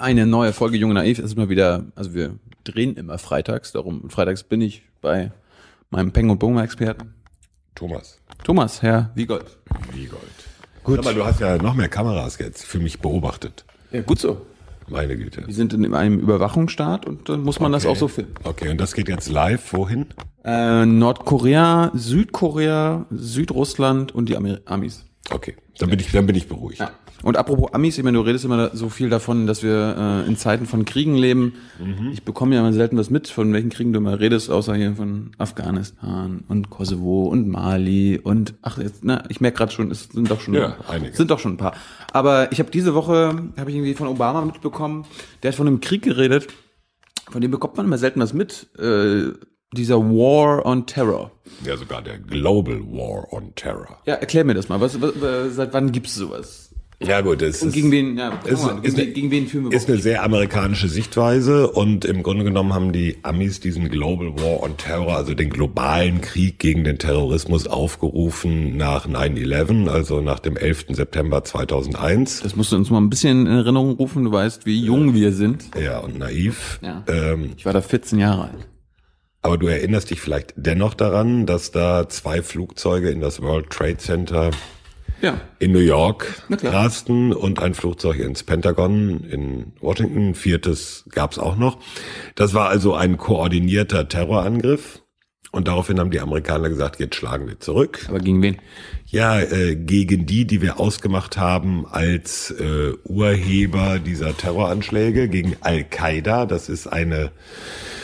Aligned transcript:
Eine 0.00 0.24
neue 0.26 0.54
Folge 0.54 0.78
Junge 0.78 0.94
Naiv 0.94 1.18
ist 1.18 1.36
mal 1.36 1.50
wieder, 1.50 1.84
also 1.94 2.14
wir 2.14 2.38
drehen 2.64 2.96
immer 2.96 3.18
freitags, 3.18 3.72
darum 3.72 4.08
freitags 4.08 4.42
bin 4.44 4.62
ich 4.62 4.82
bei 5.02 5.30
meinem 5.90 6.10
Peng- 6.12 6.30
und 6.30 6.38
Boma-Experten. 6.38 7.12
Thomas. 7.74 8.18
Thomas, 8.42 8.80
Herr 8.80 9.10
Wiegold. 9.14 9.58
Wiegold. 9.92 10.22
Gut. 10.84 11.00
Aber 11.00 11.12
du 11.12 11.24
hast 11.24 11.40
ja 11.40 11.58
noch 11.58 11.74
mehr 11.74 11.88
Kameras 11.90 12.38
jetzt 12.38 12.64
für 12.64 12.78
mich 12.78 13.00
beobachtet. 13.00 13.66
Ja, 13.92 14.00
gut 14.00 14.18
so. 14.18 14.40
Meine 14.88 15.16
Güte. 15.18 15.46
Wir 15.46 15.54
sind 15.54 15.74
in 15.74 15.92
einem 15.94 16.18
Überwachungsstaat 16.18 17.04
und 17.06 17.28
dann 17.28 17.42
muss 17.42 17.60
man 17.60 17.70
das 17.70 17.84
Okay. 17.84 17.92
auch 17.92 17.96
so 17.96 18.08
finden. 18.08 18.32
Okay, 18.44 18.70
und 18.70 18.80
das 18.80 18.94
geht 18.94 19.08
jetzt 19.08 19.28
live 19.28 19.72
wohin? 19.74 20.06
Äh, 20.44 20.86
Nordkorea, 20.86 21.90
Südkorea, 21.94 23.04
Südrussland 23.10 24.12
und 24.14 24.30
die 24.30 24.36
Amer 24.36 24.60
Amis. 24.64 25.04
Okay, 25.32 25.54
dann 25.78 25.90
bin 25.90 26.00
ich, 26.00 26.10
dann 26.10 26.26
bin 26.26 26.34
ich 26.36 26.48
beruhigt. 26.48 26.80
Ja. 26.80 26.90
Und 27.22 27.36
apropos 27.36 27.72
Amis, 27.74 27.98
ich 27.98 28.04
meine, 28.04 28.16
du 28.16 28.24
redest 28.24 28.46
immer 28.46 28.74
so 28.74 28.88
viel 28.88 29.10
davon, 29.10 29.46
dass 29.46 29.62
wir 29.62 30.22
äh, 30.24 30.26
in 30.28 30.36
Zeiten 30.36 30.64
von 30.66 30.86
Kriegen 30.86 31.14
leben. 31.16 31.52
Ich 32.12 32.22
bekomme 32.24 32.54
ja 32.54 32.62
immer 32.62 32.72
selten 32.72 32.96
was 32.96 33.10
mit, 33.10 33.28
von 33.28 33.52
welchen 33.52 33.68
Kriegen 33.68 33.92
du 33.92 33.98
immer 33.98 34.18
redest, 34.18 34.50
außer 34.50 34.74
hier 34.74 34.96
von 34.96 35.32
Afghanistan 35.36 36.44
und 36.48 36.70
Kosovo 36.70 37.26
und 37.28 37.46
Mali 37.46 38.18
und 38.22 38.54
ach 38.62 38.78
jetzt, 38.78 39.04
na, 39.04 39.22
ich 39.28 39.40
merke 39.42 39.58
gerade 39.58 39.70
schon, 39.72 39.90
es 39.90 40.04
sind 40.04 40.30
doch 40.30 40.40
schon 40.40 40.54
Ja, 40.54 40.76
einige. 40.88 41.14
sind 41.14 41.30
doch 41.30 41.38
schon 41.38 41.52
ein 41.54 41.58
paar. 41.58 41.74
Aber 42.12 42.50
ich 42.52 42.58
habe 42.58 42.70
diese 42.70 42.94
Woche 42.94 43.34
habe 43.58 43.70
ich 43.70 43.76
irgendwie 43.76 43.94
von 43.94 44.08
Obama 44.08 44.42
mitbekommen, 44.44 45.04
der 45.42 45.50
hat 45.52 45.56
von 45.56 45.66
einem 45.66 45.80
Krieg 45.80 46.02
geredet, 46.02 46.46
von 47.30 47.42
dem 47.42 47.50
bekommt 47.50 47.76
man 47.76 47.84
immer 47.86 47.98
selten 47.98 48.20
was 48.20 48.32
mit. 48.32 48.68
Äh, 48.78 49.32
dieser 49.74 49.98
War 49.98 50.64
on 50.66 50.86
Terror. 50.86 51.30
Ja, 51.64 51.76
sogar 51.76 52.02
der 52.02 52.18
Global 52.18 52.80
War 52.80 53.32
on 53.32 53.54
Terror. 53.54 53.98
Ja, 54.06 54.14
erklär 54.14 54.44
mir 54.44 54.54
das 54.54 54.68
mal. 54.68 54.80
Was, 54.80 55.00
was, 55.00 55.12
was 55.20 55.54
seit 55.56 55.72
wann 55.74 55.92
gibt's 55.92 56.14
sowas? 56.14 56.66
Ja 57.02 57.22
gut, 57.22 57.40
das 57.40 57.62
Und 57.62 57.68
ist, 57.68 57.74
gegen 57.74 57.90
wen, 57.92 58.18
ja, 58.18 58.28
ist- 58.44 58.62
mal, 58.62 58.74
ist 58.82 58.94
gegen, 58.94 58.96
eine- 59.06 59.12
gegen 59.14 59.30
wen 59.30 59.46
führen 59.46 59.70
wir 59.70 59.72
ist 59.74 59.88
eine 59.88 59.96
sehr 59.98 60.22
amerikanische 60.22 60.86
Sichtweise 60.86 61.70
und 61.70 62.04
im 62.04 62.22
Grunde 62.22 62.44
genommen 62.44 62.74
haben 62.74 62.92
die 62.92 63.16
Amis 63.22 63.58
diesen 63.58 63.88
Global 63.88 64.34
War 64.38 64.62
on 64.62 64.76
Terror, 64.76 65.16
also 65.16 65.32
den 65.32 65.48
globalen 65.48 66.20
Krieg 66.20 66.58
gegen 66.58 66.84
den 66.84 66.98
Terrorismus 66.98 67.66
aufgerufen 67.66 68.76
nach 68.76 69.06
9-11, 69.08 69.88
also 69.88 70.20
nach 70.20 70.40
dem 70.40 70.58
11. 70.58 70.88
September 70.90 71.42
2001. 71.42 72.42
Das 72.42 72.54
musst 72.54 72.70
du 72.72 72.76
uns 72.76 72.90
mal 72.90 72.98
ein 73.00 73.08
bisschen 73.08 73.46
in 73.46 73.52
Erinnerung 73.52 73.92
rufen. 73.92 74.24
Du 74.24 74.32
weißt, 74.32 74.66
wie 74.66 74.78
jung 74.84 75.14
wir 75.14 75.32
sind. 75.32 75.70
Ja, 75.82 76.00
und 76.00 76.18
naiv. 76.18 76.80
Ja. 76.82 77.02
Ähm, 77.08 77.52
Ich 77.56 77.64
war 77.64 77.72
da 77.72 77.80
14 77.80 78.18
Jahre 78.18 78.42
alt. 78.50 78.68
Aber 79.42 79.56
du 79.58 79.68
erinnerst 79.68 80.10
dich 80.10 80.20
vielleicht 80.20 80.52
dennoch 80.56 80.94
daran, 80.94 81.46
dass 81.46 81.70
da 81.70 82.08
zwei 82.08 82.42
Flugzeuge 82.42 83.10
in 83.10 83.20
das 83.20 83.40
World 83.40 83.70
Trade 83.70 83.96
Center 83.96 84.50
Ja. 85.22 85.40
in 85.58 85.72
New 85.72 85.78
York 85.78 86.42
rasten 86.62 87.32
und 87.32 87.58
ein 87.60 87.74
Flugzeug 87.74 88.18
ins 88.18 88.42
Pentagon 88.42 89.24
in 89.24 89.72
Washington. 89.80 90.34
Viertes 90.34 91.04
gab's 91.10 91.38
auch 91.38 91.56
noch. 91.56 91.78
Das 92.34 92.52
war 92.54 92.68
also 92.68 92.94
ein 92.94 93.16
koordinierter 93.16 94.08
Terrorangriff. 94.08 95.02
Und 95.52 95.66
daraufhin 95.66 95.98
haben 95.98 96.12
die 96.12 96.20
Amerikaner 96.20 96.68
gesagt, 96.68 97.00
jetzt 97.00 97.16
schlagen 97.16 97.48
wir 97.48 97.58
zurück. 97.58 98.06
Aber 98.08 98.20
gegen 98.20 98.40
wen? 98.40 98.58
Ja, 99.06 99.40
äh, 99.40 99.74
gegen 99.74 100.24
die, 100.24 100.44
die 100.46 100.62
wir 100.62 100.78
ausgemacht 100.78 101.38
haben 101.38 101.86
als 101.90 102.52
äh, 102.52 102.92
Urheber 103.02 103.98
dieser 103.98 104.36
Terroranschläge, 104.36 105.28
gegen 105.28 105.56
Al-Qaida. 105.60 106.46
Das 106.46 106.68
ist 106.68 106.86
eine 106.86 107.32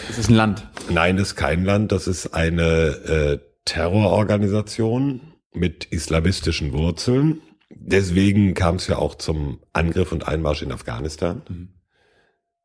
Das 0.09 0.19
ist 0.19 0.29
ein 0.31 0.35
Land. 0.35 0.67
Nein, 0.91 1.17
das 1.17 1.29
ist 1.29 1.37
kein 1.37 1.65
Land. 1.65 1.93
Das 1.93 2.07
ist 2.07 2.29
eine 2.35 2.63
äh, 2.63 3.39
Terrororganisation 3.65 5.21
mit 5.53 5.87
islamistischen 5.87 6.73
Wurzeln. 6.73 7.41
Deswegen 7.71 8.55
kam 8.55 8.77
es 8.77 8.87
ja 8.87 8.97
auch 8.99 9.17
zum 9.17 9.61
Angriff 9.73 10.13
und 10.13 10.29
Einmarsch 10.29 10.63
in 10.63 10.73
Afghanistan, 10.73 11.43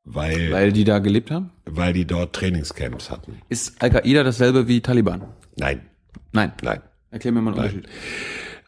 weil, 0.03 0.35
weil, 0.35 0.51
Weil 0.51 0.71
die 0.73 0.83
da 0.83 0.99
gelebt 0.99 1.31
haben? 1.31 1.51
die 1.93 2.05
dort 2.05 2.33
Trainingscamps 2.35 3.09
hatten. 3.09 3.41
Ist 3.49 3.81
Al-Qaida 3.81 4.23
dasselbe 4.23 4.67
wie 4.67 4.81
Taliban? 4.81 5.23
Nein, 5.57 5.81
Nein. 6.33 6.53
nein. 6.61 6.81
Erklär 7.09 7.33
mir 7.33 7.41
mal 7.41 7.51
einen 7.59 7.59
Unterschied. 7.59 7.87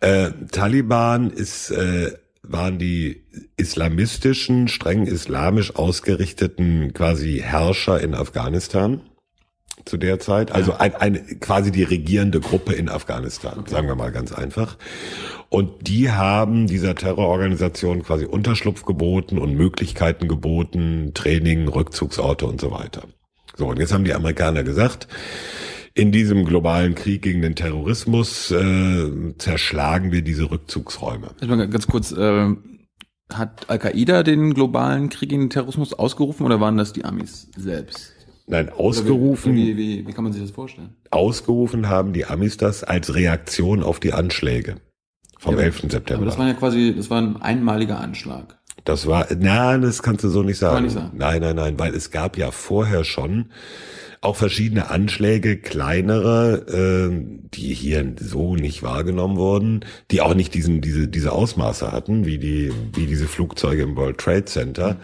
Äh, 0.01 0.31
Taliban 0.51 1.29
ist, 1.29 1.71
äh, 1.71 2.11
waren 2.43 2.77
die 2.77 3.23
islamistischen, 3.57 4.67
streng 4.67 5.07
islamisch 5.07 5.75
ausgerichteten 5.75 6.93
quasi 6.93 7.41
Herrscher 7.43 8.01
in 8.01 8.13
Afghanistan 8.13 9.01
zu 9.85 9.97
der 9.97 10.19
Zeit. 10.19 10.51
Also 10.51 10.73
ein, 10.73 10.95
eine, 10.95 11.19
quasi 11.21 11.71
die 11.71 11.83
regierende 11.83 12.39
Gruppe 12.39 12.73
in 12.73 12.89
Afghanistan, 12.89 13.65
sagen 13.67 13.87
wir 13.87 13.95
mal 13.95 14.11
ganz 14.11 14.31
einfach. 14.31 14.77
Und 15.49 15.87
die 15.87 16.11
haben 16.11 16.67
dieser 16.67 16.95
Terrororganisation 16.95 18.03
quasi 18.03 18.25
Unterschlupf 18.25 18.85
geboten 18.85 19.37
und 19.37 19.55
Möglichkeiten 19.55 20.27
geboten, 20.27 21.11
Training, 21.13 21.67
Rückzugsorte 21.67 22.45
und 22.45 22.59
so 22.59 22.71
weiter. 22.71 23.03
So, 23.55 23.67
und 23.67 23.79
jetzt 23.79 23.93
haben 23.93 24.03
die 24.03 24.13
Amerikaner 24.13 24.63
gesagt, 24.63 25.07
in 25.95 26.11
diesem 26.11 26.45
globalen 26.45 26.95
Krieg 26.95 27.21
gegen 27.21 27.41
den 27.41 27.55
Terrorismus 27.55 28.49
äh, 28.51 29.11
zerschlagen 29.37 30.11
wir 30.11 30.21
diese 30.23 30.49
Rückzugsräume. 30.49 31.31
Ganz 31.41 31.87
kurz, 31.87 32.11
äh, 32.11 32.49
hat 33.31 33.69
Al-Qaida 33.69 34.23
den 34.23 34.53
globalen 34.53 35.09
Krieg 35.09 35.29
gegen 35.29 35.43
den 35.43 35.49
Terrorismus 35.49 35.93
ausgerufen 35.93 36.45
oder 36.45 36.59
waren 36.59 36.77
das 36.77 36.93
die 36.93 37.05
Amis 37.05 37.49
selbst? 37.55 38.11
Nein, 38.47 38.69
ausgerufen, 38.69 39.55
Wie, 39.55 39.77
wie, 39.77 40.05
wie 40.07 40.11
kann 40.13 40.23
man 40.25 40.33
sich 40.33 40.41
das 40.41 40.51
vorstellen? 40.51 40.95
ausgerufen 41.11 41.87
haben 41.87 42.11
die 42.11 42.25
Amis 42.25 42.57
das 42.57 42.83
als 42.83 43.13
Reaktion 43.15 43.83
auf 43.83 43.99
die 44.01 44.11
Anschläge 44.13 44.75
vom 45.39 45.53
Ja, 45.53 45.57
aber- 45.59 45.63
11. 45.65 45.79
Aber 45.83 45.91
September. 45.91 46.25
das 46.25 46.37
war 46.37 46.47
ja 46.47 46.53
quasi, 46.53 46.93
das 46.95 47.09
war 47.09 47.21
ein 47.21 47.41
einmaliger 47.41 47.99
Anschlag. 48.01 48.59
Das 48.83 49.07
war, 49.07 49.27
na, 49.39 49.77
das 49.77 50.03
kannst 50.03 50.23
du 50.25 50.29
so 50.29 50.43
nicht 50.43 50.57
sagen. 50.57 50.73
man 50.75 50.83
nicht 50.83 50.93
sagen. 50.93 51.11
Nein, 51.17 51.41
nein, 51.41 51.55
nein, 51.55 51.79
weil 51.79 51.93
es 51.95 52.11
gab 52.11 52.37
ja 52.37 52.51
vorher 52.51 53.05
schon 53.05 53.45
auch 54.23 54.35
verschiedene 54.35 54.89
Anschläge, 54.89 55.57
kleinere, 55.57 57.11
äh, 57.11 57.25
die 57.53 57.73
hier 57.73 58.13
so 58.19 58.55
nicht 58.55 58.83
wahrgenommen 58.83 59.37
wurden, 59.37 59.85
die 60.11 60.21
auch 60.21 60.33
nicht 60.33 60.53
diesen, 60.53 60.81
diese, 60.81 61.07
diese 61.07 61.31
Ausmaße 61.31 61.91
hatten, 61.91 62.25
wie 62.25 62.37
die, 62.37 62.71
wie 62.93 63.05
diese 63.05 63.27
Flugzeuge 63.27 63.83
im 63.83 63.95
World 63.95 64.17
Trade 64.17 64.45
Center. 64.45 64.97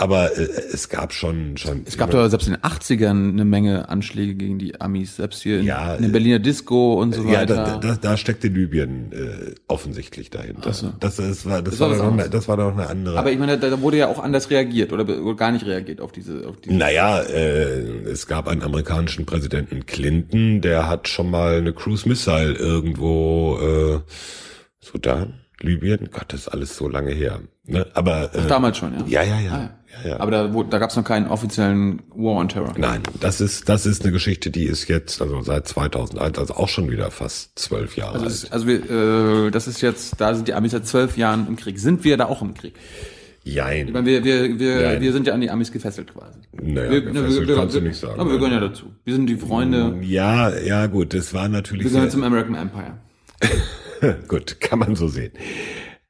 Aber 0.00 0.38
äh, 0.38 0.42
es 0.72 0.88
gab 0.88 1.12
schon, 1.12 1.56
schon. 1.56 1.82
Es 1.84 1.98
gab 1.98 2.12
doch 2.12 2.28
selbst 2.28 2.46
in 2.46 2.54
den 2.54 2.62
80ern 2.62 3.30
eine 3.32 3.44
Menge 3.44 3.88
Anschläge 3.88 4.36
gegen 4.36 4.56
die 4.60 4.80
Amis, 4.80 5.16
selbst 5.16 5.42
hier 5.42 5.58
in, 5.58 5.66
Ja, 5.66 5.96
in 5.96 6.02
der 6.02 6.08
Berliner 6.10 6.38
Disco 6.38 6.94
und 6.94 7.16
so 7.16 7.24
ja, 7.24 7.40
weiter. 7.40 7.56
da, 7.56 7.76
da, 7.78 7.94
da 8.00 8.16
steckte 8.16 8.46
Libyen 8.46 9.10
äh, 9.12 9.54
offensichtlich 9.66 10.30
dahinter. 10.30 10.70
Ach 10.70 10.74
so. 10.74 10.92
Das, 11.00 11.16
das 11.16 11.44
war, 11.46 11.62
das, 11.62 11.72
Das 11.72 11.80
war 11.80 11.88
war 11.88 11.90
was 11.90 11.98
doch 11.98 12.04
eine, 12.04 12.12
anderes. 12.12 12.30
das 12.30 12.48
war 12.48 12.56
doch 12.56 12.72
eine 12.72 12.86
andere. 12.88 13.18
Aber 13.18 13.32
ich 13.32 13.38
meine, 13.40 13.58
da, 13.58 13.70
da 13.70 13.80
wurde 13.82 13.96
ja 13.96 14.06
auch 14.06 14.22
anders 14.22 14.50
reagiert 14.50 14.92
oder, 14.92 15.04
gar 15.34 15.50
nicht 15.50 15.66
reagiert 15.66 16.00
auf 16.00 16.12
diese, 16.12 16.46
auf 16.48 16.60
diese. 16.60 16.76
Naja, 16.76 17.20
äh, 17.22 17.80
es 18.08 18.28
gab 18.28 18.46
einen 18.46 18.62
amerikanischen 18.62 19.26
Präsidenten 19.26 19.84
Clinton, 19.86 20.60
der 20.60 20.88
hat 20.88 21.08
schon 21.08 21.28
mal 21.28 21.56
eine 21.58 21.72
Cruise 21.72 22.08
Missile 22.08 22.52
irgendwo 22.54 23.58
äh, 23.60 24.00
Sudan, 24.80 25.34
Libyen, 25.60 26.08
Gott, 26.12 26.26
das 26.28 26.42
ist 26.42 26.48
alles 26.48 26.76
so 26.76 26.88
lange 26.88 27.10
her. 27.12 27.40
Ne? 27.66 27.84
Aber 27.94 28.32
äh, 28.34 28.46
Damals 28.46 28.78
schon, 28.78 28.92
ja. 29.08 29.22
ja, 29.22 29.22
ja, 29.24 29.40
ja, 29.40 29.52
Ah, 29.52 29.58
ja, 29.62 29.77
ja. 30.04 30.20
Aber 30.20 30.30
da, 30.30 30.54
wo- 30.54 30.62
da 30.62 30.78
gab 30.78 30.90
es 30.90 30.96
noch 30.96 31.04
keinen 31.04 31.26
offiziellen 31.28 32.02
War 32.14 32.34
on 32.36 32.48
Terror. 32.48 32.74
Nein, 32.76 33.02
das 33.20 33.40
ist 33.40 33.68
das 33.68 33.86
ist 33.86 34.02
eine 34.02 34.12
Geschichte, 34.12 34.50
die 34.50 34.64
ist 34.64 34.88
jetzt 34.88 35.20
also 35.22 35.40
seit 35.42 35.66
2001, 35.68 36.38
also 36.38 36.54
auch 36.54 36.68
schon 36.68 36.90
wieder 36.90 37.10
fast 37.10 37.58
zwölf 37.58 37.96
Jahre 37.96 38.14
Also, 38.14 38.24
alt. 38.26 38.32
es, 38.34 38.52
also 38.52 38.66
wir, 38.66 39.46
äh, 39.46 39.50
das 39.50 39.66
ist 39.68 39.80
jetzt, 39.80 40.20
da 40.20 40.34
sind 40.34 40.48
die 40.48 40.54
Amis 40.54 40.72
seit 40.72 40.86
zwölf 40.86 41.16
Jahren 41.16 41.46
im 41.48 41.56
Krieg. 41.56 41.78
Sind 41.78 42.04
wir 42.04 42.16
da 42.16 42.26
auch 42.26 42.42
im 42.42 42.54
Krieg? 42.54 42.74
Jein. 43.44 43.92
meine, 43.92 44.04
wir, 44.06 44.24
wir, 44.24 44.58
wir, 44.58 44.80
Nein. 44.82 45.00
wir 45.00 45.12
sind 45.12 45.26
ja 45.26 45.32
an 45.32 45.40
die 45.40 45.50
Amis 45.50 45.72
gefesselt 45.72 46.12
quasi. 46.12 46.38
Naja, 46.52 46.90
wir, 46.90 47.00
gefesselt 47.00 47.48
kannst 47.54 47.76
du 47.76 47.80
nicht 47.80 47.96
sagen. 47.98 48.20
Aber 48.20 48.30
wir 48.30 48.38
gehören 48.38 48.52
ja 48.52 48.60
dazu. 48.60 48.86
Wir 49.04 49.14
sind 49.14 49.26
die 49.26 49.36
Freunde. 49.36 49.96
Ja, 50.02 50.54
ja, 50.58 50.86
gut, 50.86 51.14
das 51.14 51.32
war 51.32 51.48
natürlich 51.48 51.84
Wir 51.84 51.92
gehören 51.92 52.10
zum 52.10 52.24
American 52.24 52.54
Empire. 52.56 52.94
Gut, 54.28 54.60
kann 54.60 54.78
man 54.80 54.94
so 54.96 55.08
sehen. 55.08 55.32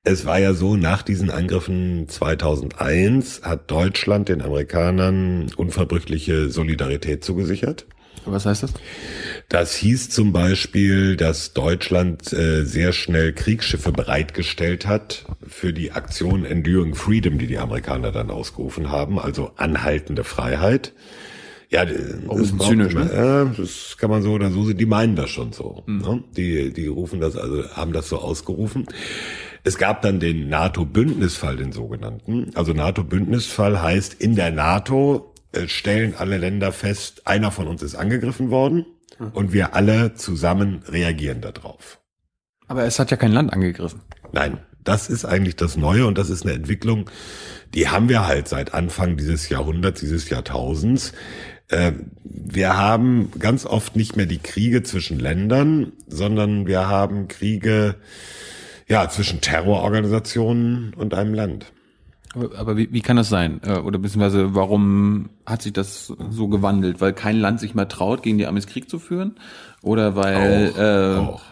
Es 0.05 0.25
war 0.25 0.39
ja 0.39 0.55
so, 0.55 0.77
nach 0.77 1.03
diesen 1.03 1.31
Angriffen 1.31 2.09
2001 2.09 3.43
hat 3.43 3.71
Deutschland 3.71 4.29
den 4.29 4.41
Amerikanern 4.43 5.51
unverbrüchliche 5.57 6.49
Solidarität 6.51 7.25
zugesichert. 7.25 7.87
Was 8.25 8.47
heißt 8.47 8.63
das? 8.63 8.75
Das 9.49 9.75
hieß 9.77 10.11
zum 10.11 10.33
Beispiel, 10.33 11.17
dass 11.17 11.53
Deutschland 11.55 12.33
äh, 12.33 12.65
sehr 12.65 12.93
schnell 12.93 13.33
Kriegsschiffe 13.33 13.91
bereitgestellt 13.91 14.87
hat 14.87 15.25
für 15.47 15.73
die 15.73 15.93
Aktion 15.93 16.45
Enduring 16.45 16.95
Freedom, 16.95 17.39
die 17.39 17.47
die 17.47 17.59
Amerikaner 17.59 18.13
dann 18.13 18.31
ausgerufen 18.31 18.91
haben, 18.91 19.19
also 19.19 19.53
anhaltende 19.57 20.25
Freiheit. 20.25 20.93
Ja, 21.71 21.83
ein 21.83 22.29
das 22.29 22.57
zynisch, 22.67 22.93
immer- 22.95 23.05
ne? 23.05 23.13
Ja, 23.15 23.45
das 23.45 23.97
kann 23.99 24.11
man 24.11 24.23
so 24.23 24.33
oder 24.33 24.51
so 24.51 24.65
sehen. 24.65 24.79
Die 24.79 24.87
meinen 24.87 25.17
das 25.17 25.31
schon 25.31 25.53
so. 25.53 25.83
Hm. 25.87 25.99
Ne? 25.99 26.25
Die, 26.37 26.73
die 26.73 26.87
rufen 26.87 27.21
das, 27.21 27.37
also 27.37 27.69
haben 27.71 27.93
das 27.93 28.09
so 28.09 28.19
ausgerufen. 28.19 28.87
Es 29.69 29.77
gab 29.77 30.01
dann 30.01 30.19
den 30.19 30.49
NATO-Bündnisfall, 30.49 31.57
den 31.57 31.73
sogenannten. 31.73 32.53
Also 32.55 32.73
NATO-Bündnisfall 32.73 33.83
heißt, 33.83 34.15
in 34.15 34.35
der 34.35 34.51
NATO 34.51 35.35
äh, 35.53 35.69
stellen 35.69 36.15
alle 36.17 36.39
Länder 36.39 36.73
fest, 36.73 37.27
einer 37.27 37.51
von 37.51 37.67
uns 37.69 37.83
ist 37.83 37.95
angegriffen 37.95 38.49
worden 38.51 38.87
Hm. 39.19 39.31
und 39.33 39.53
wir 39.53 39.75
alle 39.75 40.15
zusammen 40.15 40.83
reagieren 40.89 41.41
darauf. 41.41 42.01
Aber 42.67 42.85
es 42.85 42.99
hat 42.99 43.11
ja 43.11 43.17
kein 43.17 43.33
Land 43.33 43.53
angegriffen. 43.53 44.01
Nein, 44.33 44.59
Das 44.85 45.11
ist 45.11 45.27
eigentlich 45.27 45.57
das 45.57 45.77
Neue 45.77 46.07
und 46.07 46.17
das 46.17 46.31
ist 46.31 46.45
eine 46.47 46.55
Entwicklung, 46.55 47.11
die 47.75 47.89
haben 47.89 48.09
wir 48.09 48.27
halt 48.27 48.49
seit 48.49 48.73
Anfang 48.73 49.19
dieses 49.19 49.51
Jahrhunderts, 49.51 50.01
dieses 50.01 50.31
Jahrtausends. 50.31 51.13
Ähm, 51.71 52.13
wir 52.25 52.79
haben 52.79 53.31
ganz 53.39 53.67
oft 53.67 53.97
nicht 53.97 54.17
mehr 54.17 54.25
die 54.25 54.39
Kriege 54.39 54.83
zwischen 54.83 55.19
Ländern, 55.19 55.93
sondern 56.07 56.67
wir 56.67 56.89
haben 56.89 57.29
Kriege 57.29 57.97
ja 58.89 59.09
zwischen 59.09 59.41
Terrororganisationen 59.41 60.95
und 60.95 61.15
einem 61.15 61.35
Land. 61.35 61.73
Aber, 62.35 62.59
aber 62.59 62.77
wie, 62.77 62.93
wie 62.93 63.01
kann 63.01 63.17
das 63.17 63.29
sein? 63.29 63.61
Äh, 63.65 63.79
oder 63.79 63.99
beziehungsweise 63.99 64.55
warum 64.55 65.31
hat 65.47 65.63
sich 65.63 65.73
das 65.73 66.13
so 66.31 66.49
gewandelt? 66.49 67.01
Weil 67.01 67.13
kein 67.13 67.39
Land 67.39 67.61
sich 67.61 67.75
mehr 67.75 67.89
traut, 67.89 68.23
gegen 68.23 68.39
die 68.39 68.47
Amis 68.47 68.67
Krieg 68.67 68.91
zu 68.91 68.99
führen? 68.99 69.37
Oder 69.83 70.17
weil, 70.17 70.73
Auch, 70.73 70.79
äh, 70.79 71.19
auch. 71.19 71.43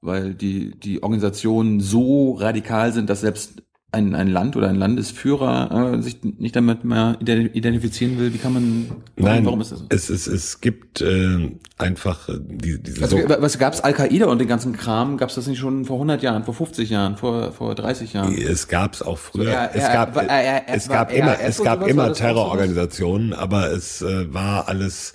weil 0.00 0.34
die, 0.34 0.78
die 0.78 1.02
Organisationen 1.02 1.80
so 1.80 2.32
radikal 2.34 2.92
sind, 2.92 3.08
dass 3.08 3.20
selbst 3.22 3.62
ein, 3.90 4.14
ein 4.14 4.28
Land 4.28 4.54
oder 4.54 4.68
ein 4.68 4.76
Landesführer 4.76 5.94
äh, 5.94 6.02
sich 6.02 6.18
nicht 6.22 6.54
damit 6.54 6.84
mehr 6.84 7.16
ident- 7.22 7.54
identifizieren 7.54 8.18
will? 8.18 8.34
Wie 8.34 8.38
kann 8.38 8.52
man, 8.52 8.86
warum, 9.16 9.32
Nein, 9.34 9.44
warum 9.46 9.60
ist 9.62 9.72
das 9.72 9.78
so? 9.78 9.86
es, 9.88 10.10
es, 10.10 10.26
es 10.26 10.60
gibt 10.60 11.00
äh, 11.00 11.50
einfach 11.78 12.28
äh, 12.28 12.34
die, 12.38 12.82
diese 12.82 13.02
Also, 13.02 13.16
so, 13.18 13.28
was 13.28 13.58
gab's 13.58 13.80
Al-Qaida 13.80 14.26
und 14.26 14.38
den 14.40 14.48
ganzen 14.48 14.74
Kram? 14.74 15.16
Gab's 15.16 15.36
das 15.36 15.46
nicht 15.46 15.58
schon 15.58 15.86
vor 15.86 15.96
100 15.96 16.22
Jahren, 16.22 16.44
vor 16.44 16.52
50 16.52 16.90
Jahren, 16.90 17.16
vor, 17.16 17.52
vor 17.52 17.74
30 17.74 18.12
Jahren? 18.12 18.34
Es 18.34 18.68
gab's 18.68 19.00
auch 19.00 19.16
früher. 19.18 19.70
Es 19.72 19.84
gab, 19.90 20.14
war- 20.14 20.24
es 20.66 20.88
gab 20.88 21.10
immer, 21.12 21.40
es 21.40 21.62
gab 21.62 21.78
sowas, 21.80 21.90
immer? 21.90 22.12
Terrororganisationen, 22.12 23.32
aber 23.32 23.72
es 23.72 24.02
äh, 24.02 24.32
war 24.34 24.68
alles 24.68 25.14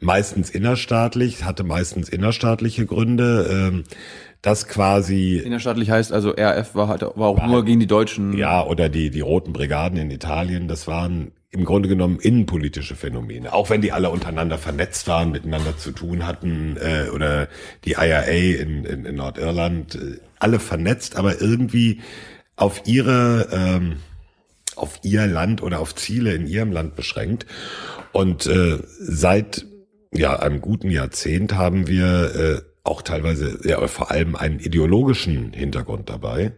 meistens 0.00 0.50
innerstaatlich, 0.50 1.44
hatte 1.44 1.62
meistens 1.62 2.08
innerstaatliche 2.08 2.86
Gründe. 2.86 3.70
Ähm, 3.72 3.84
das 4.42 4.68
quasi 4.68 5.36
Innerstaatlich 5.36 5.90
heißt 5.90 6.12
also 6.12 6.30
RF 6.30 6.74
war 6.74 6.88
halt 6.88 7.02
war 7.02 7.28
auch 7.28 7.46
nur 7.46 7.64
gegen 7.64 7.80
die 7.80 7.86
Deutschen. 7.86 8.36
ja, 8.36 8.64
oder 8.64 8.88
die, 8.88 9.10
die 9.10 9.20
Roten 9.20 9.52
Brigaden 9.52 9.98
in 9.98 10.10
Italien, 10.10 10.66
das 10.68 10.86
waren 10.86 11.32
im 11.52 11.64
Grunde 11.64 11.88
genommen 11.88 12.18
innenpolitische 12.20 12.94
Phänomene. 12.94 13.52
Auch 13.52 13.70
wenn 13.70 13.80
die 13.80 13.92
alle 13.92 14.10
untereinander 14.10 14.56
vernetzt 14.56 15.08
waren, 15.08 15.32
miteinander 15.32 15.76
zu 15.76 15.90
tun 15.90 16.26
hatten, 16.26 16.76
äh, 16.76 17.10
oder 17.10 17.48
die 17.84 17.92
IRA 17.92 18.20
in, 18.22 18.84
in, 18.84 19.04
in 19.04 19.16
Nordirland, 19.16 19.96
äh, 19.96 20.20
alle 20.38 20.60
vernetzt, 20.60 21.16
aber 21.16 21.40
irgendwie 21.40 22.00
auf 22.54 22.82
ihre, 22.86 23.48
ähm, 23.52 23.96
auf 24.76 25.00
ihr 25.02 25.26
Land 25.26 25.62
oder 25.62 25.80
auf 25.80 25.94
Ziele 25.96 26.32
in 26.34 26.46
ihrem 26.46 26.70
Land 26.70 26.94
beschränkt. 26.94 27.46
Und 28.12 28.46
äh, 28.46 28.78
seit 29.00 29.66
ja 30.12 30.38
einem 30.38 30.60
guten 30.60 30.90
Jahrzehnt 30.90 31.54
haben 31.54 31.88
wir 31.88 32.34
äh, 32.34 32.69
auch 32.82 33.02
teilweise, 33.02 33.60
ja, 33.64 33.86
vor 33.88 34.10
allem 34.10 34.36
einen 34.36 34.58
ideologischen 34.58 35.52
Hintergrund 35.52 36.08
dabei. 36.08 36.52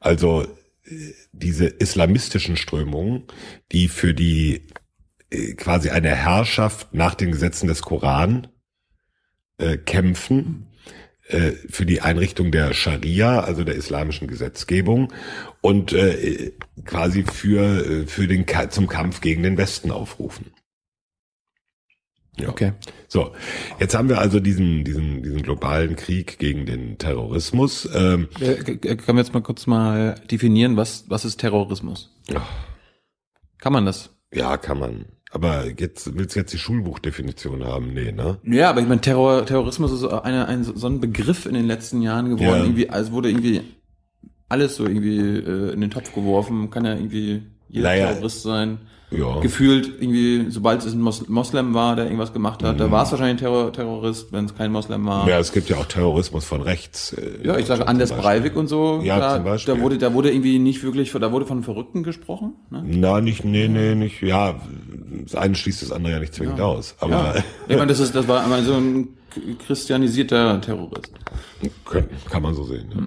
Also 0.00 0.42
äh, 0.84 1.12
diese 1.32 1.66
islamistischen 1.66 2.56
Strömungen, 2.56 3.24
die 3.72 3.88
für 3.88 4.14
die 4.14 4.66
äh, 5.30 5.54
quasi 5.54 5.90
eine 5.90 6.14
Herrschaft 6.14 6.94
nach 6.94 7.14
den 7.14 7.32
Gesetzen 7.32 7.66
des 7.66 7.82
Koran 7.82 8.48
äh, 9.58 9.76
kämpfen, 9.76 10.66
äh, 11.30 11.52
für 11.68 11.86
die 11.86 12.00
Einrichtung 12.00 12.50
der 12.50 12.74
Scharia, 12.74 13.40
also 13.40 13.62
der 13.62 13.76
islamischen 13.76 14.26
Gesetzgebung 14.26 15.12
und 15.60 15.92
äh, 15.92 16.52
quasi 16.84 17.22
für, 17.22 17.86
äh, 17.86 18.06
für 18.06 18.26
den, 18.26 18.46
zum 18.70 18.88
Kampf 18.88 19.20
gegen 19.20 19.44
den 19.44 19.56
Westen 19.56 19.92
aufrufen. 19.92 20.46
Ja. 22.42 22.48
Okay. 22.48 22.72
So, 23.08 23.32
jetzt 23.78 23.94
haben 23.96 24.08
wir 24.08 24.18
also 24.18 24.40
diesen, 24.40 24.84
diesen, 24.84 25.22
diesen 25.22 25.42
globalen 25.42 25.96
Krieg 25.96 26.38
gegen 26.38 26.66
den 26.66 26.98
Terrorismus. 26.98 27.88
Ähm, 27.94 28.28
Äh, 28.40 28.54
Können 28.76 29.16
wir 29.16 29.22
jetzt 29.22 29.34
mal 29.34 29.42
kurz 29.42 29.66
mal 29.66 30.14
definieren, 30.30 30.76
was, 30.76 31.04
was 31.08 31.24
ist 31.24 31.38
Terrorismus? 31.38 32.10
Kann 33.58 33.72
man 33.72 33.86
das? 33.86 34.10
ja, 34.32 34.56
kann 34.56 34.78
man. 34.78 35.06
Aber 35.32 35.66
jetzt 35.78 36.16
willst 36.16 36.34
du 36.34 36.40
jetzt 36.40 36.52
die 36.52 36.58
Schulbuchdefinition 36.58 37.64
haben? 37.64 37.92
Nee, 37.94 38.10
ne? 38.10 38.38
Ja, 38.44 38.70
aber 38.70 38.80
ich 38.80 38.88
meine, 38.88 39.00
Terror, 39.00 39.46
Terrorismus 39.46 39.92
ist 39.92 40.04
eine, 40.04 40.46
ein, 40.48 40.64
so 40.64 40.86
ein 40.88 41.00
Begriff 41.00 41.46
in 41.46 41.54
den 41.54 41.66
letzten 41.66 42.02
Jahren 42.02 42.30
geworden. 42.30 42.48
Ja. 42.58 42.64
Irgendwie, 42.64 42.90
also 42.90 43.12
wurde 43.12 43.30
irgendwie 43.30 43.60
alles 44.48 44.74
so 44.74 44.86
irgendwie 44.86 45.18
äh, 45.18 45.72
in 45.72 45.80
den 45.80 45.90
Topf 45.90 46.12
geworfen. 46.14 46.70
Kann 46.70 46.84
ja 46.84 46.94
irgendwie 46.94 47.42
jeder 47.70 47.88
Naja. 47.88 48.06
Terrorist 48.12 48.42
sein. 48.42 48.78
Ja. 49.12 49.40
Gefühlt 49.40 49.88
irgendwie, 50.00 50.52
sobald 50.52 50.84
es 50.84 50.92
ein 50.92 51.00
Mos 51.00 51.26
Moslem 51.28 51.74
war, 51.74 51.96
der 51.96 52.04
irgendwas 52.04 52.32
gemacht 52.32 52.62
hat, 52.62 52.78
da 52.78 52.92
war 52.92 53.02
es 53.02 53.10
wahrscheinlich 53.10 53.34
ein 53.34 53.38
Terror 53.38 53.72
Terrorist, 53.72 54.32
wenn 54.32 54.44
es 54.44 54.54
kein 54.54 54.70
Moslem 54.70 55.04
war. 55.04 55.24
Mhm. 55.24 55.30
Ja, 55.30 55.40
es 55.40 55.50
gibt 55.50 55.68
ja 55.68 55.78
auch 55.78 55.86
Terrorismus 55.86 56.44
von 56.44 56.62
rechts. 56.62 57.12
äh, 57.14 57.44
Ja, 57.44 57.58
ich 57.58 57.66
sage 57.66 57.88
Anders. 57.88 58.12
Breivik 58.12 58.54
und 58.54 58.68
so. 58.68 59.00
Ja, 59.02 59.18
da, 59.18 59.34
zum 59.34 59.44
Beispiel. 59.44 59.74
Da 59.74 59.80
wurde, 59.80 59.98
da 59.98 60.14
wurde 60.14 60.30
irgendwie 60.30 60.60
nicht 60.60 60.84
wirklich, 60.84 61.10
da 61.10 61.32
wurde 61.32 61.44
von 61.44 61.64
Verrückten 61.64 62.04
gesprochen. 62.04 62.52
Ne? 62.70 62.84
Na, 62.86 63.20
nicht, 63.20 63.44
nee, 63.44 63.66
nee, 63.66 63.96
nicht, 63.96 64.22
ja, 64.22 64.60
das 65.24 65.34
eine 65.34 65.56
schließt 65.56 65.82
das 65.82 65.90
andere 65.90 66.12
ja 66.12 66.20
nicht 66.20 66.34
zwingend 66.34 66.60
aus. 66.60 66.94
Aber 67.00 67.10
Ja. 67.10 67.34
Ich 67.66 67.74
meine, 67.76 67.88
das 67.88 67.98
ist, 67.98 68.14
das 68.14 68.28
war 68.28 68.44
einmal 68.44 68.62
so 68.62 68.74
ein 68.74 69.08
christianisierter 69.66 70.60
Terrorist. 70.60 71.10
kann, 71.84 72.04
kann 72.30 72.42
man 72.42 72.54
so 72.54 72.62
sehen. 72.62 72.86
Ja. 72.94 73.02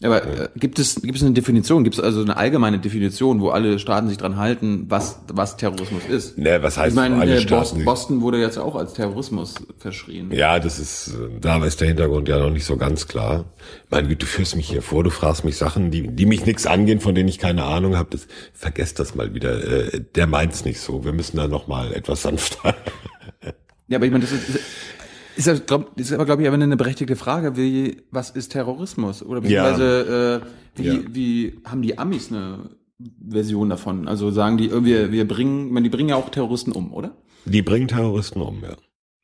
Aber 0.00 0.24
äh, 0.24 0.48
gibt 0.54 0.78
es 0.78 1.02
gibt 1.02 1.16
es 1.16 1.22
eine 1.24 1.32
Definition? 1.32 1.82
Gibt 1.82 1.98
es 1.98 2.04
also 2.04 2.22
eine 2.22 2.36
allgemeine 2.36 2.78
Definition, 2.78 3.40
wo 3.40 3.48
alle 3.50 3.80
Staaten 3.80 4.08
sich 4.08 4.16
dran 4.16 4.36
halten, 4.36 4.84
was 4.88 5.20
was 5.26 5.56
Terrorismus 5.56 6.04
ist? 6.08 6.38
Ne, 6.38 6.62
was 6.62 6.78
heißt 6.78 6.90
Ich 6.90 6.94
meine, 6.94 7.16
alle 7.16 7.34
äh, 7.34 7.40
Staaten? 7.40 7.60
Boston, 7.62 7.84
Boston 7.84 8.20
wurde 8.20 8.38
jetzt 8.40 8.58
auch 8.58 8.76
als 8.76 8.92
Terrorismus 8.92 9.56
verschrien. 9.78 10.30
Ja, 10.30 10.60
das 10.60 10.78
ist, 10.78 11.08
äh, 11.08 11.40
da 11.40 11.64
ist 11.64 11.80
der 11.80 11.88
Hintergrund 11.88 12.28
ja 12.28 12.38
noch 12.38 12.50
nicht 12.50 12.64
so 12.64 12.76
ganz 12.76 13.08
klar. 13.08 13.46
Meine 13.90 14.06
Güte, 14.06 14.20
du 14.20 14.26
führst 14.26 14.54
mich 14.54 14.68
hier 14.68 14.82
vor, 14.82 15.02
du 15.02 15.10
fragst 15.10 15.44
mich 15.44 15.56
Sachen, 15.56 15.90
die, 15.90 16.06
die 16.06 16.26
mich 16.26 16.46
nichts 16.46 16.66
angehen, 16.66 17.00
von 17.00 17.16
denen 17.16 17.28
ich 17.28 17.38
keine 17.38 17.64
Ahnung 17.64 17.96
habe. 17.96 18.10
Das, 18.10 18.28
vergesst 18.54 19.00
das 19.00 19.16
mal 19.16 19.34
wieder. 19.34 19.92
Äh, 19.92 20.00
Der 20.14 20.28
meint's 20.28 20.64
nicht 20.64 20.80
so. 20.80 21.04
Wir 21.04 21.12
müssen 21.12 21.36
da 21.38 21.48
noch 21.48 21.66
mal 21.66 21.92
etwas 21.92 22.22
sanfter. 22.22 22.76
Ja, 23.88 23.96
aber 23.96 24.06
ich 24.06 24.12
meine, 24.12 24.22
das 24.24 24.32
ist, 24.32 24.60
ist, 25.38 25.46
ja, 25.46 25.54
glaub, 25.54 25.98
ist 25.98 26.12
aber, 26.12 26.24
glaube 26.24 26.42
ich, 26.42 26.48
aber 26.48 26.54
eine 26.56 26.76
berechtigte 26.76 27.16
Frage, 27.16 27.56
wie, 27.56 27.98
was 28.10 28.30
ist 28.30 28.50
Terrorismus? 28.52 29.22
Oder 29.22 29.40
beziehungsweise, 29.40 30.42
äh, 30.42 30.80
wie, 30.80 30.86
Ja. 30.86 30.98
wie 31.12 31.60
haben 31.64 31.82
die 31.82 31.96
Amis 31.98 32.30
eine 32.30 32.70
Version 33.30 33.68
davon? 33.70 34.08
Also 34.08 34.30
sagen 34.30 34.56
die, 34.58 34.70
wir, 34.84 35.12
wir 35.12 35.26
bringen, 35.28 35.66
ich 35.68 35.72
meine, 35.72 35.84
die 35.88 35.96
bringen 35.96 36.08
ja 36.10 36.16
auch 36.16 36.28
Terroristen 36.30 36.72
um, 36.72 36.92
oder? 36.92 37.12
Die 37.44 37.62
bringen 37.62 37.88
Terroristen 37.88 38.42
um, 38.42 38.62
ja. 38.62 38.76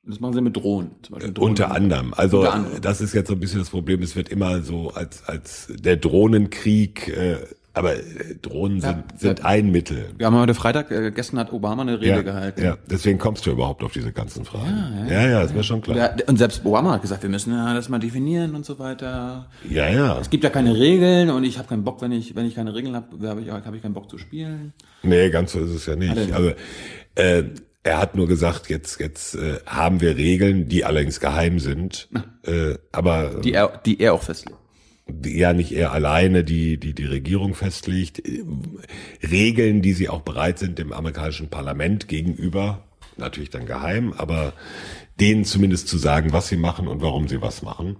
Das 0.06 0.20
machen 0.20 0.34
sie 0.34 0.42
mit 0.42 0.54
Drohnen. 0.56 0.90
Zum 1.02 1.14
Beispiel 1.14 1.32
Drohnen. 1.32 1.50
Unter 1.50 1.70
anderem. 1.70 2.12
Also 2.14 2.40
Unter 2.40 2.52
anderem. 2.52 2.80
das 2.82 3.00
ist 3.00 3.14
jetzt 3.14 3.28
so 3.28 3.34
ein 3.34 3.40
bisschen 3.40 3.58
das 3.60 3.70
Problem. 3.70 4.02
Es 4.02 4.14
wird 4.14 4.28
immer 4.28 4.60
so 4.62 4.90
als 4.90 5.24
als 5.26 5.68
der 5.70 5.96
Drohnenkrieg. 5.96 7.08
Äh, 7.08 7.38
aber 7.74 7.96
äh, 7.96 8.00
Drohnen 8.40 8.78
Ja, 8.78 8.88
sind, 9.10 9.20
sind 9.20 9.38
ja. 9.40 9.44
ein 9.44 9.70
Mittel. 9.70 10.10
Wir 10.16 10.26
haben 10.26 10.36
heute 10.36 10.54
Freitag, 10.54 10.90
äh, 10.90 11.10
gestern 11.10 11.38
hat 11.40 11.52
Obama 11.52 11.82
eine 11.82 12.00
Rede 12.00 12.06
Ja, 12.16 12.22
gehalten. 12.22 12.62
ja, 12.62 12.78
deswegen 12.88 13.18
kommst 13.18 13.44
du 13.46 13.50
überhaupt 13.50 13.82
auf 13.82 13.92
diese 13.92 14.12
ganzen 14.12 14.44
Fragen. 14.44 15.06
Ja, 15.08 15.22
Ja, 15.22 15.28
ja, 15.28 15.42
ist 15.42 15.54
mir 15.54 15.64
schon 15.64 15.82
klar. 15.82 15.96
Ja, 15.96 16.14
und 16.26 16.38
selbst 16.38 16.64
Obama 16.64 16.92
hat 16.92 17.02
gesagt, 17.02 17.22
wir 17.22 17.30
müssen 17.30 17.52
ja 17.52 17.74
das 17.74 17.88
mal 17.88 17.98
definieren 17.98 18.54
und 18.54 18.64
so 18.64 18.78
weiter. 18.78 19.48
Ja, 19.68 19.88
ja. 19.88 20.18
Es 20.20 20.30
gibt 20.30 20.44
ja 20.44 20.50
keine 20.50 20.76
Regeln 20.76 21.30
und 21.30 21.44
ich 21.44 21.58
habe 21.58 21.68
keinen 21.68 21.84
Bock, 21.84 22.00
wenn 22.00 22.12
ich 22.12 22.34
wenn 22.36 22.46
ich 22.46 22.54
keine 22.54 22.74
Regeln 22.74 22.94
habe, 22.96 23.28
habe 23.28 23.40
ich, 23.42 23.50
hab 23.50 23.74
ich 23.74 23.82
keinen 23.82 23.94
Bock 23.94 24.08
zu 24.08 24.18
spielen. 24.18 24.72
Nee, 25.02 25.30
ganz 25.30 25.52
so 25.52 25.60
ist 25.60 25.70
es 25.70 25.86
ja 25.86 25.96
nicht. 25.96 26.16
Also 26.32 26.52
äh, 27.16 27.42
er 27.82 27.98
hat 28.00 28.14
nur 28.14 28.26
gesagt, 28.26 28.70
jetzt 28.70 28.98
jetzt 29.00 29.34
äh, 29.34 29.58
haben 29.66 30.00
wir 30.00 30.16
Regeln, 30.16 30.68
die 30.68 30.84
allerdings 30.84 31.20
geheim 31.20 31.58
sind, 31.58 32.08
äh, 32.44 32.76
aber 32.92 33.40
Die 33.42 33.52
er, 33.52 33.80
die 33.84 34.00
er 34.00 34.14
auch 34.14 34.22
festlegt. 34.22 34.58
Ja 35.24 35.52
nicht 35.52 35.72
er 35.72 35.92
alleine, 35.92 36.44
die 36.44 36.78
die 36.78 36.94
die 36.94 37.04
Regierung 37.06 37.54
festlegt, 37.54 38.26
äh, 38.26 38.42
Regeln, 39.22 39.82
die 39.82 39.92
sie 39.92 40.08
auch 40.08 40.22
bereit 40.22 40.58
sind 40.58 40.78
dem 40.78 40.92
amerikanischen 40.92 41.48
Parlament 41.48 42.08
gegenüber, 42.08 42.84
natürlich 43.16 43.50
dann 43.50 43.66
geheim, 43.66 44.12
aber 44.16 44.52
denen 45.20 45.44
zumindest 45.44 45.88
zu 45.88 45.98
sagen, 45.98 46.32
was 46.32 46.48
sie 46.48 46.56
machen 46.56 46.88
und 46.88 47.02
warum 47.02 47.28
sie 47.28 47.40
was 47.40 47.62
machen. 47.62 47.96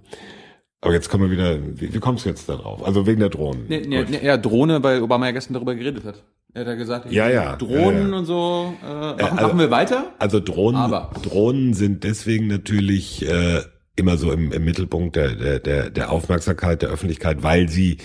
Aber 0.81 0.93
jetzt 0.93 1.09
kommen 1.09 1.23
wir 1.23 1.31
wieder, 1.31 1.57
wie, 1.79 1.93
wie 1.93 1.99
kommst 1.99 2.25
du 2.25 2.29
jetzt 2.29 2.47
da 2.49 2.55
drauf? 2.57 2.85
Also 2.85 3.07
wegen 3.07 3.19
der 3.19 3.29
Drohnen. 3.29 3.65
Nee, 3.67 3.83
nee, 3.87 4.03
nee, 4.07 4.23
ja, 4.23 4.37
Drohne, 4.37 4.83
weil 4.83 5.01
Obama 5.01 5.25
ja 5.27 5.31
gestern 5.31 5.53
darüber 5.53 5.73
geredet 5.73 6.03
hat. 6.05 6.23
Er 6.53 6.61
hat 6.61 6.67
ja 6.67 6.75
gesagt, 6.75 7.11
Ja, 7.11 7.27
ja, 7.29 7.55
Drohnen 7.55 8.03
ja, 8.07 8.09
ja. 8.11 8.17
und 8.17 8.25
so. 8.25 8.73
Äh, 8.83 8.85
machen, 8.87 9.19
also- 9.21 9.35
machen 9.47 9.59
wir 9.59 9.71
weiter? 9.71 10.13
Also 10.19 10.39
Drohnen, 10.39 10.79
Aber- 10.79 11.11
Drohnen 11.23 11.73
sind 11.73 12.03
deswegen 12.03 12.47
natürlich 12.47 13.27
äh, 13.27 13.61
immer 13.95 14.17
so 14.17 14.31
im, 14.31 14.51
im 14.51 14.65
Mittelpunkt 14.65 15.15
der, 15.15 15.35
der, 15.35 15.59
der, 15.59 15.89
der 15.89 16.11
Aufmerksamkeit 16.11 16.81
der 16.81 16.89
Öffentlichkeit, 16.89 17.43
weil 17.43 17.69
sie 17.69 17.97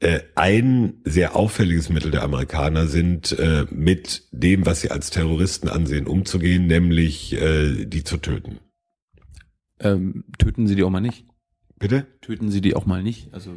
äh, 0.00 0.20
ein 0.34 0.94
sehr 1.04 1.36
auffälliges 1.36 1.90
Mittel 1.90 2.10
der 2.10 2.22
Amerikaner 2.22 2.86
sind, 2.86 3.38
äh, 3.38 3.66
mit 3.70 4.24
dem, 4.32 4.64
was 4.64 4.80
sie 4.80 4.90
als 4.90 5.10
Terroristen 5.10 5.68
ansehen, 5.68 6.06
umzugehen, 6.06 6.66
nämlich 6.66 7.34
äh, 7.34 7.84
die 7.84 8.02
zu 8.02 8.16
töten. 8.16 8.60
Ähm, 9.78 10.24
töten 10.38 10.66
Sie 10.66 10.74
die 10.74 10.84
auch 10.84 10.90
mal 10.90 11.00
nicht. 11.00 11.26
Bitte? 11.78 12.06
Töten 12.20 12.50
Sie 12.50 12.60
die 12.60 12.74
auch 12.76 12.86
mal 12.86 13.02
nicht. 13.02 13.32
Also 13.32 13.56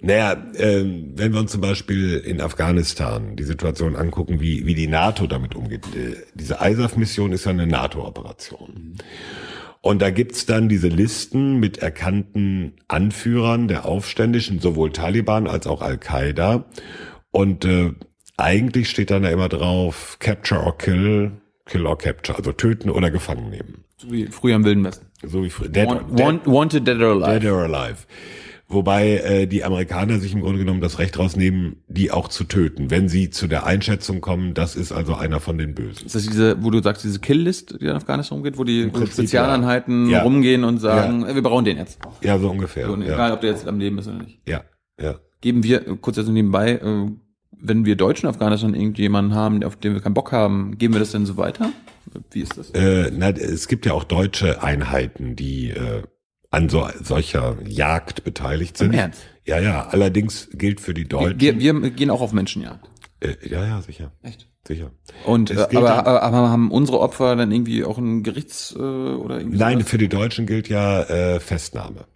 Naja, 0.00 0.36
ähm, 0.56 1.12
wenn 1.16 1.32
wir 1.32 1.40
uns 1.40 1.52
zum 1.52 1.60
Beispiel 1.60 2.18
in 2.18 2.40
Afghanistan 2.40 3.36
die 3.36 3.44
Situation 3.44 3.96
angucken, 3.96 4.40
wie, 4.40 4.66
wie 4.66 4.74
die 4.74 4.88
NATO 4.88 5.26
damit 5.26 5.54
umgeht. 5.54 5.86
Äh, 5.94 6.16
diese 6.34 6.58
ISAF-Mission 6.60 7.32
ist 7.32 7.44
ja 7.44 7.50
eine 7.50 7.66
NATO-Operation. 7.66 8.96
Und 9.82 10.02
da 10.02 10.10
gibt's 10.10 10.44
dann 10.44 10.68
diese 10.68 10.88
Listen 10.88 11.58
mit 11.58 11.78
erkannten 11.78 12.74
Anführern 12.88 13.66
der 13.66 13.86
Aufständischen, 13.86 14.60
sowohl 14.60 14.92
Taliban 14.92 15.46
als 15.46 15.66
auch 15.66 15.80
Al-Qaida. 15.80 16.66
Und 17.30 17.64
äh, 17.64 17.92
eigentlich 18.36 18.90
steht 18.90 19.10
dann 19.10 19.22
da 19.22 19.30
immer 19.30 19.48
drauf, 19.48 20.18
Capture 20.18 20.62
or 20.62 20.76
Kill, 20.76 21.32
Kill 21.64 21.86
or 21.86 21.96
Capture, 21.96 22.36
also 22.36 22.52
töten 22.52 22.90
oder 22.90 23.10
gefangen 23.10 23.48
nehmen. 23.48 23.84
So 23.96 24.10
wie 24.12 24.26
früher 24.26 24.56
im 24.56 24.64
Wilden 24.64 24.84
Westen. 24.84 25.06
So 25.22 25.42
wie 25.44 25.50
früher. 25.50 25.68
Dead, 25.68 25.86
Want, 25.86 26.18
want, 26.18 26.46
wanted 26.46 26.86
Dead 26.86 27.00
or 27.00 27.12
Alive. 27.12 27.40
Dead 27.40 27.50
or 27.50 27.64
Alive. 27.64 28.06
Wobei 28.72 29.16
äh, 29.16 29.46
die 29.48 29.64
Amerikaner 29.64 30.20
sich 30.20 30.32
im 30.32 30.42
Grunde 30.42 30.60
genommen 30.60 30.80
das 30.80 31.00
Recht 31.00 31.18
rausnehmen, 31.18 31.82
die 31.88 32.12
auch 32.12 32.28
zu 32.28 32.44
töten, 32.44 32.88
wenn 32.88 33.08
sie 33.08 33.30
zu 33.30 33.48
der 33.48 33.66
Einschätzung 33.66 34.20
kommen, 34.20 34.54
das 34.54 34.76
ist 34.76 34.92
also 34.92 35.16
einer 35.16 35.40
von 35.40 35.58
den 35.58 35.74
Bösen. 35.74 36.06
Ist 36.06 36.14
das 36.14 36.22
diese, 36.22 36.62
wo 36.62 36.70
du 36.70 36.80
sagst, 36.80 37.02
diese 37.02 37.18
Kill-List, 37.18 37.80
die 37.80 37.86
in 37.86 37.90
Afghanistan 37.90 38.36
rumgeht, 38.36 38.58
wo 38.58 38.64
die 38.64 38.86
Prinzip, 38.86 39.14
Spezialeinheiten 39.14 40.08
ja. 40.08 40.18
Ja. 40.18 40.22
rumgehen 40.22 40.62
und 40.62 40.78
sagen, 40.78 41.26
äh, 41.26 41.34
wir 41.34 41.42
brauchen 41.42 41.64
den 41.64 41.78
jetzt. 41.78 41.98
Ja, 42.22 42.38
so 42.38 42.48
ungefähr. 42.48 42.86
So, 42.86 42.94
ja. 42.96 43.14
Egal, 43.14 43.32
ob 43.32 43.40
der 43.40 43.50
jetzt 43.50 43.66
am 43.66 43.80
Leben 43.80 43.98
ist 43.98 44.06
oder 44.06 44.18
nicht. 44.18 44.38
ja, 44.46 44.62
ja. 45.00 45.16
Geben 45.40 45.64
wir, 45.64 45.80
kurz 45.96 46.18
also 46.18 46.30
nebenbei, 46.30 46.72
äh, 46.74 47.10
wenn 47.50 47.84
wir 47.84 47.96
Deutschen 47.96 48.26
in 48.26 48.30
Afghanistan 48.30 48.74
irgendjemanden 48.74 49.34
haben, 49.34 49.64
auf 49.64 49.74
den 49.74 49.94
wir 49.94 50.00
keinen 50.00 50.14
Bock 50.14 50.30
haben, 50.30 50.78
geben 50.78 50.94
wir 50.94 51.00
das 51.00 51.10
denn 51.10 51.26
so 51.26 51.36
weiter? 51.36 51.72
Wie 52.30 52.40
ist 52.40 52.56
das? 52.56 52.70
Äh, 52.70 53.10
na, 53.16 53.30
es 53.30 53.66
gibt 53.66 53.84
ja 53.86 53.94
auch 53.94 54.04
deutsche 54.04 54.62
Einheiten, 54.62 55.34
die 55.34 55.70
äh, 55.70 56.02
an 56.50 56.68
so, 56.68 56.88
solcher 57.02 57.56
Jagd 57.66 58.24
beteiligt 58.24 58.76
sind. 58.76 58.92
Im 58.92 58.98
Ernst? 58.98 59.22
Ja, 59.46 59.58
ja. 59.60 59.86
Allerdings 59.88 60.48
gilt 60.52 60.80
für 60.80 60.94
die 60.94 61.08
Deutschen. 61.08 61.40
Wir, 61.40 61.58
wir 61.60 61.90
gehen 61.90 62.10
auch 62.10 62.20
auf 62.20 62.32
Menschenjagd. 62.32 62.88
äh, 63.20 63.34
ja, 63.48 63.64
ja, 63.64 63.82
sicher, 63.82 64.12
Echt? 64.22 64.48
sicher. 64.66 64.90
Und 65.24 65.50
äh, 65.50 65.54
gilt 65.54 65.76
aber, 65.76 65.86
dann- 65.88 65.98
aber, 66.00 66.22
aber 66.22 66.50
haben 66.50 66.70
unsere 66.70 67.00
Opfer 67.00 67.36
dann 67.36 67.50
irgendwie 67.52 67.84
auch 67.84 67.98
ein 67.98 68.22
Gerichts 68.22 68.74
äh, 68.76 68.78
oder 68.80 69.38
irgendwie 69.38 69.58
Nein, 69.58 69.78
sowas? 69.78 69.90
für 69.90 69.98
die 69.98 70.08
Deutschen 70.08 70.46
gilt 70.46 70.68
ja 70.68 71.02
äh, 71.04 71.40
Festnahme. 71.40 72.06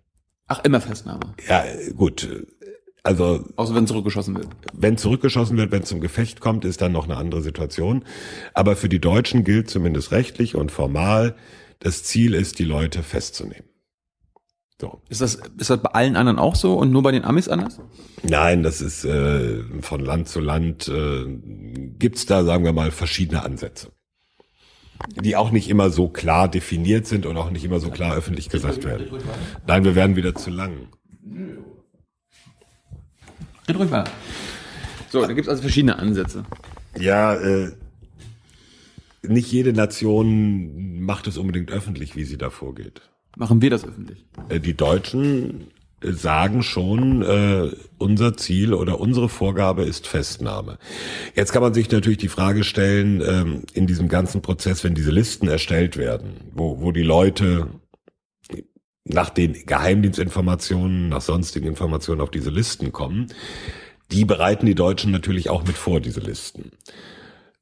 Ach, 0.47 0.63
immer 0.65 0.81
Festnahme. 0.81 1.35
Ja, 1.49 1.65
äh, 1.65 1.93
gut. 1.93 2.29
Also 3.03 3.45
Außer 3.57 3.75
wenn 3.75 3.87
zurückgeschossen 3.87 4.35
wird. 4.37 4.49
wenn 4.73 4.97
zurückgeschossen 4.97 5.57
wird, 5.59 5.71
wenn 5.73 5.83
es 5.83 5.89
zum 5.91 6.01
Gefecht 6.01 6.41
kommt, 6.41 6.65
ist 6.65 6.81
dann 6.81 6.93
noch 6.93 7.05
eine 7.05 7.17
andere 7.19 7.43
Situation. 7.43 8.05
Aber 8.55 8.77
für 8.77 8.89
die 8.89 9.01
Deutschen 9.01 9.45
gilt 9.45 9.69
zumindest 9.69 10.11
rechtlich 10.11 10.55
und 10.55 10.71
formal, 10.73 11.35
das 11.81 12.03
Ziel 12.03 12.33
ist, 12.35 12.59
die 12.59 12.65
Leute 12.65 13.03
festzunehmen. 13.03 13.65
So. 14.81 15.01
Ist 15.09 15.21
das, 15.21 15.37
ist 15.57 15.71
das 15.71 15.81
bei 15.81 15.91
allen 15.91 16.17
anderen 16.17 16.39
auch 16.39 16.57
so 16.57 16.75
und 16.75 16.91
nur 16.91 17.03
bei 17.03 17.13
den 17.13 17.25
Amis 17.25 17.49
anders? 17.49 17.81
Nein, 18.23 18.65
das 18.65 18.81
ist 18.81 19.05
äh, 19.05 19.63
von 19.81 20.01
Land 20.01 20.29
zu 20.29 20.41
Land 20.41 20.89
äh, 20.89 21.27
gibt's 21.99 22.27
da, 22.27 22.45
sagen 22.45 22.65
wir 22.65 22.73
mal, 22.73 22.91
verschiedene 22.91 23.45
Ansätze, 23.45 23.93
die 25.23 25.37
auch 25.37 25.53
nicht 25.53 25.69
immer 25.69 25.91
so 25.91 26.09
klar 26.09 26.49
definiert 26.49 27.07
sind 27.07 27.25
und 27.25 27.37
auch 27.37 27.51
nicht 27.51 27.65
immer 27.65 27.79
so 27.79 27.91
klar 27.91 28.17
öffentlich 28.17 28.49
gesagt 28.49 28.83
werden. 28.85 29.07
Nein, 29.67 29.85
wir 29.85 29.95
werden 29.95 30.17
wieder 30.17 30.35
zu 30.35 30.51
lang. 30.51 30.89
Red 33.69 33.79
ruhig 33.79 33.91
weiter. 33.93 34.11
So, 35.11 35.21
da 35.21 35.29
gibt 35.29 35.43
es 35.43 35.49
also 35.49 35.63
verschiedene 35.63 35.97
Ansätze. 35.97 36.45
Ja, 36.99 37.35
äh, 37.35 37.71
nicht 39.23 39.51
jede 39.53 39.73
Nation 39.73 41.01
macht 41.01 41.29
es 41.29 41.39
unbedingt 41.39 41.71
öffentlich, 41.71 42.17
wie 42.17 42.25
sie 42.25 42.39
da 42.39 42.51
vorgeht. 42.51 43.03
Machen 43.37 43.63
wir 43.63 43.71
das 43.71 43.85
öffentlich? 43.85 44.25
Äh, 44.49 44.61
Die 44.61 44.77
Deutschen 44.77 45.69
äh, 46.01 46.13
sagen 46.13 46.63
schon, 46.63 47.23
äh, 47.23 47.71
unser 47.99 48.37
Ziel 48.37 48.75
oder 48.75 49.01
unsere 49.01 49.29
Vorgabe 49.29 49.85
ist 49.85 50.07
Festnahme. 50.07 50.79
Jetzt 51.35 51.53
kann 51.53 51.63
man 51.63 51.75
sich 51.75 51.91
natürlich 51.91 52.19
die 52.19 52.29
Frage 52.29 52.65
stellen, 52.65 53.23
ähm, 53.27 53.63
in 53.73 53.87
diesem 53.87 54.09
ganzen 54.09 54.43
Prozess, 54.43 54.85
wenn 54.85 54.95
diese 54.95 55.11
Listen 55.11 55.49
erstellt 55.49 55.97
werden, 55.97 56.51
wo, 56.53 56.81
wo 56.81 56.93
die 56.93 57.03
Leute 57.03 57.69
nach 59.05 59.31
den 59.31 59.53
Geheimdienstinformationen, 59.67 61.09
nach 61.09 61.21
sonstigen 61.21 61.67
Informationen 61.67 62.21
auf 62.21 62.31
diese 62.31 62.51
Listen 62.51 62.93
kommen, 62.93 63.27
die 64.11 64.25
bereiten 64.25 64.67
die 64.67 64.75
Deutschen 64.75 65.11
natürlich 65.11 65.51
auch 65.51 65.65
mit 65.65 65.77
vor, 65.77 66.01
diese 66.01 66.21
Listen. 66.21 66.71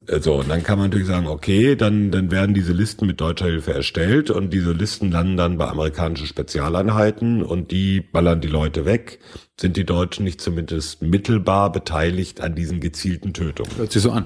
So, 0.05 0.35
und 0.35 0.49
dann 0.49 0.63
kann 0.63 0.77
man 0.77 0.89
natürlich 0.89 1.07
sagen, 1.07 1.27
okay, 1.27 1.75
dann, 1.75 2.11
dann 2.11 2.29
werden 2.29 2.53
diese 2.53 2.73
Listen 2.73 3.07
mit 3.07 3.21
deutscher 3.21 3.45
Hilfe 3.45 3.73
erstellt 3.73 4.29
und 4.29 4.51
diese 4.51 4.73
Listen 4.73 5.11
landen 5.11 5.37
dann 5.37 5.57
bei 5.57 5.67
amerikanischen 5.67 6.27
Spezialeinheiten 6.27 7.41
und 7.41 7.71
die 7.71 8.01
ballern 8.01 8.41
die 8.41 8.49
Leute 8.49 8.85
weg. 8.85 9.19
Sind 9.59 9.77
die 9.77 9.85
Deutschen 9.85 10.25
nicht 10.25 10.41
zumindest 10.41 11.01
mittelbar 11.01 11.71
beteiligt 11.71 12.41
an 12.41 12.53
diesen 12.53 12.81
gezielten 12.81 13.33
Tötungen? 13.33 13.71
Hört 13.77 13.93
sich 13.93 14.01
so 14.01 14.11
an. 14.11 14.25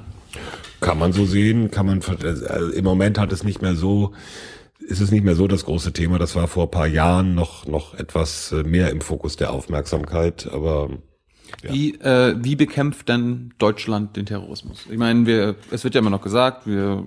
Kann 0.81 0.98
man 0.98 1.13
so 1.13 1.25
sehen, 1.25 1.69
kann 1.69 1.86
man, 1.86 2.01
also 2.01 2.69
im 2.72 2.84
Moment 2.84 3.19
hat 3.19 3.31
es 3.31 3.43
nicht 3.43 3.62
mehr 3.62 3.75
so, 3.75 4.13
ist 4.79 5.01
es 5.01 5.12
nicht 5.12 5.24
mehr 5.24 5.36
so 5.36 5.48
das 5.48 5.65
große 5.65 5.93
Thema. 5.93 6.17
Das 6.17 6.36
war 6.36 6.48
vor 6.48 6.65
ein 6.65 6.72
paar 6.72 6.88
Jahren 6.88 7.36
noch, 7.36 7.67
noch 7.67 7.93
etwas 7.93 8.51
äh, 8.51 8.63
mehr 8.63 8.89
im 8.89 9.01
Fokus 9.01 9.36
der 9.36 9.51
Aufmerksamkeit, 9.51 10.50
aber 10.51 10.89
Wie, 11.63 11.96
äh, 11.96 12.36
wie 12.39 12.56
bekämpft 12.56 13.10
denn 13.10 13.54
Deutschland 13.58 14.16
den 14.16 14.25
Terrorismus? 14.25 14.86
Ich 14.89 14.98
meine, 14.98 15.25
wir, 15.25 15.56
es 15.72 15.84
wird 15.84 15.96
ja 15.96 16.00
immer 16.01 16.10
noch 16.10 16.22
gesagt, 16.22 16.68
wir 16.68 17.06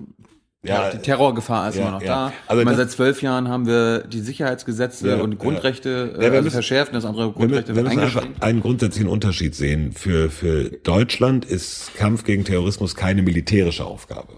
Ja, 0.63 0.91
die 0.91 0.99
Terrorgefahr 0.99 1.69
ist 1.69 1.75
ja, 1.75 1.81
immer 1.83 1.91
noch 1.91 2.01
ja. 2.01 2.27
da. 2.29 2.33
Also 2.47 2.63
meine, 2.63 2.77
seit 2.77 2.91
zwölf 2.91 3.21
Jahren 3.21 3.47
haben 3.47 3.65
wir 3.65 3.99
die 4.07 4.19
Sicherheitsgesetze 4.19 5.09
Ja, 5.09 5.21
und 5.21 5.37
Grundrechte 5.39 5.89
Ja, 5.89 6.17
äh, 6.17 6.19
wir 6.19 6.31
also 6.31 6.43
müssen- 6.43 6.51
verschärft 6.51 6.91
und 6.91 6.95
das 6.95 7.05
andere 7.05 7.27
Wir 7.29 7.33
Grundrechte 7.33 7.75
wir 7.75 7.83
wird 7.83 7.95
müssen 7.95 7.99
einfach 7.99 8.27
einen 8.41 8.61
grundsätzlichen 8.61 9.09
Unterschied 9.09 9.55
sehen. 9.55 9.91
Für, 9.93 10.29
für 10.29 10.65
Deutschland 10.69 11.45
ist 11.45 11.95
Kampf 11.95 12.23
gegen 12.23 12.45
Terrorismus 12.45 12.93
keine 12.95 13.23
militärische 13.23 13.85
Aufgabe, 13.85 14.33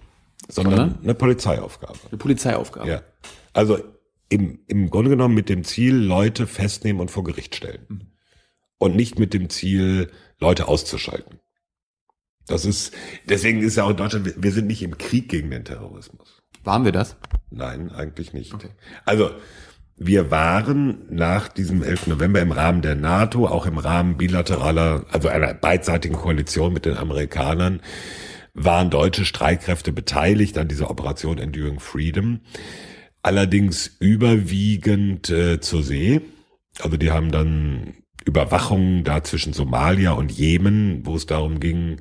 sondern 0.47 0.77
Sondern? 0.77 0.99
eine 1.03 1.13
Polizeiaufgabe. 1.13 1.97
Eine 2.09 2.17
Polizeiaufgabe. 2.17 2.89
Ja. 2.89 3.01
Also 3.53 3.79
im, 4.29 4.59
im 4.67 4.89
Grunde 4.89 5.09
genommen 5.11 5.35
mit 5.35 5.49
dem 5.49 5.63
Ziel, 5.63 5.93
Leute 5.95 6.47
festnehmen 6.47 7.01
und 7.01 7.11
vor 7.11 7.23
Gericht 7.23 7.55
stellen. 7.55 8.12
Und 8.83 8.97
nicht 8.97 9.17
mit 9.17 9.33
dem 9.33 9.49
Ziel, 9.49 10.11
Leute 10.41 10.67
auszuschalten. 10.67 11.39
Das 12.47 12.65
ist, 12.65 12.93
deswegen 13.29 13.61
ist 13.61 13.77
ja 13.77 13.85
auch 13.85 13.91
in 13.91 13.95
Deutschland, 13.95 14.35
wir- 14.35 14.51
sind 14.51 14.67
nicht 14.67 14.83
im 14.83 14.97
Krieg 14.97 15.29
gegen 15.29 15.49
den 15.51 15.63
Terrorismus. 15.63 16.41
Waren 16.65 16.83
wir 16.83 16.91
das? 16.91 17.15
Nein, 17.49 17.91
eigentlich 17.91 18.33
nicht. 18.33 18.53
Okay. 18.53 18.71
Also, 19.05 19.31
wir 19.95 20.31
waren 20.31 21.05
nach 21.09 21.47
diesem 21.47 21.81
11. 21.81 22.07
November 22.07 22.41
im 22.41 22.51
Rahmen 22.51 22.81
der 22.81 22.95
NATO, 22.95 23.47
auch 23.47 23.65
im 23.67 23.77
Rahmen 23.77 24.17
bilateraler, 24.17 25.05
also 25.11 25.29
einer 25.29 25.53
beidseitigen 25.53 26.15
Koalition 26.15 26.73
mit 26.73 26.83
den 26.83 26.97
Amerikanern, 26.97 27.79
waren 28.53 28.89
deutsche 28.89 29.23
Streitkräfte 29.23 29.93
beteiligt 29.93 30.57
an 30.57 30.67
dieser 30.67 30.89
Operation 30.89 31.37
Enduring 31.37 31.79
Freedom. 31.79 32.41
Allerdings 33.21 33.87
überwiegend 34.01 35.29
äh, 35.29 35.61
zur 35.61 35.83
See. 35.83 36.19
Also 36.81 36.97
die 36.97 37.11
haben 37.11 37.31
dann 37.31 37.93
Überwachung 38.25 39.03
da 39.03 39.23
zwischen 39.23 39.53
Somalia 39.53 40.11
und 40.11 40.31
Jemen, 40.31 41.05
wo 41.05 41.15
es 41.15 41.25
darum 41.25 41.59
ging, 41.59 41.97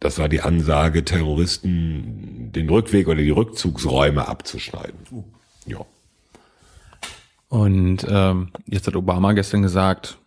das 0.00 0.18
war 0.18 0.28
die 0.28 0.40
Ansage, 0.40 1.04
Terroristen 1.04 2.50
den 2.52 2.68
Rückweg 2.68 3.06
oder 3.06 3.22
die 3.22 3.30
Rückzugsräume 3.30 4.26
abzuschneiden. 4.26 4.98
Ja. 5.66 5.84
Und 7.48 8.06
ähm, 8.08 8.48
jetzt 8.66 8.86
hat 8.86 8.96
Obama 8.96 9.32
gestern 9.32 9.62
gesagt, 9.62 10.18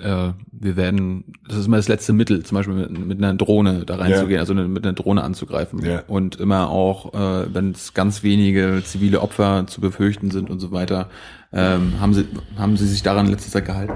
äh, 0.00 0.32
wir 0.52 0.76
werden, 0.76 1.24
das 1.48 1.58
ist 1.58 1.66
immer 1.66 1.76
das 1.76 1.88
letzte 1.88 2.12
Mittel, 2.12 2.42
zum 2.44 2.56
Beispiel 2.56 2.74
mit, 2.74 3.06
mit 3.06 3.18
einer 3.18 3.34
Drohne 3.34 3.84
da 3.84 3.96
reinzugehen, 3.96 4.32
Ja. 4.36 4.40
also 4.40 4.54
mit 4.54 4.84
einer 4.84 4.94
Drohne 4.94 5.22
anzugreifen. 5.22 5.84
Ja. 5.84 6.02
Und 6.08 6.36
immer 6.36 6.70
auch, 6.70 7.14
äh, 7.14 7.54
wenn 7.54 7.70
es 7.72 7.94
ganz 7.94 8.22
wenige 8.22 8.82
zivile 8.84 9.20
Opfer 9.20 9.66
zu 9.66 9.80
befürchten 9.80 10.30
sind 10.30 10.50
und 10.50 10.60
so 10.60 10.72
weiter, 10.72 11.08
ähm, 11.52 12.00
haben 12.00 12.14
sie 12.14 12.26
haben 12.56 12.76
sie 12.76 12.86
sich 12.86 13.02
daran 13.02 13.26
letzter 13.26 13.50
Zeit 13.50 13.66
gehalten? 13.66 13.94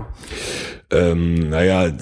Ähm, 0.91 1.51
naja, 1.51 1.93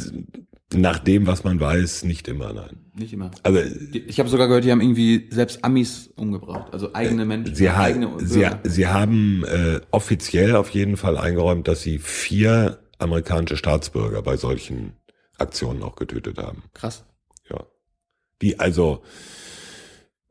nach 0.75 0.99
dem, 0.99 1.27
was 1.27 1.45
man 1.45 1.61
weiß, 1.61 2.05
nicht 2.05 2.29
immer, 2.29 2.53
nein. 2.53 2.79
Nicht 2.95 3.13
immer. 3.13 3.31
Also 3.43 3.59
Ich 3.93 4.19
habe 4.19 4.29
sogar 4.29 4.49
gehört, 4.49 4.65
die 4.65 4.71
haben 4.71 4.81
irgendwie 4.81 5.29
selbst 5.31 5.65
Amis 5.65 6.11
umgebracht, 6.17 6.73
also 6.73 6.95
eigene 6.95 7.25
Menschen, 7.25 7.55
sie, 7.55 7.71
ha 7.71 7.83
eigene 7.85 8.09
sie, 8.19 8.47
sie 8.65 8.87
haben 8.87 9.45
äh, 9.45 9.81
offiziell 9.91 10.57
auf 10.57 10.71
jeden 10.71 10.97
Fall 10.99 11.17
eingeräumt, 11.17 11.69
dass 11.69 11.83
sie 11.83 11.99
vier 11.99 12.79
amerikanische 13.03 13.57
Staatsbürger 13.57 14.23
bei 14.23 14.37
solchen 14.37 14.95
Aktionen 15.39 15.83
auch 15.83 15.97
getötet 15.97 16.39
haben. 16.39 16.63
Krass. 16.75 17.05
Ja. 17.51 17.65
Die 18.41 18.59
also 18.61 19.03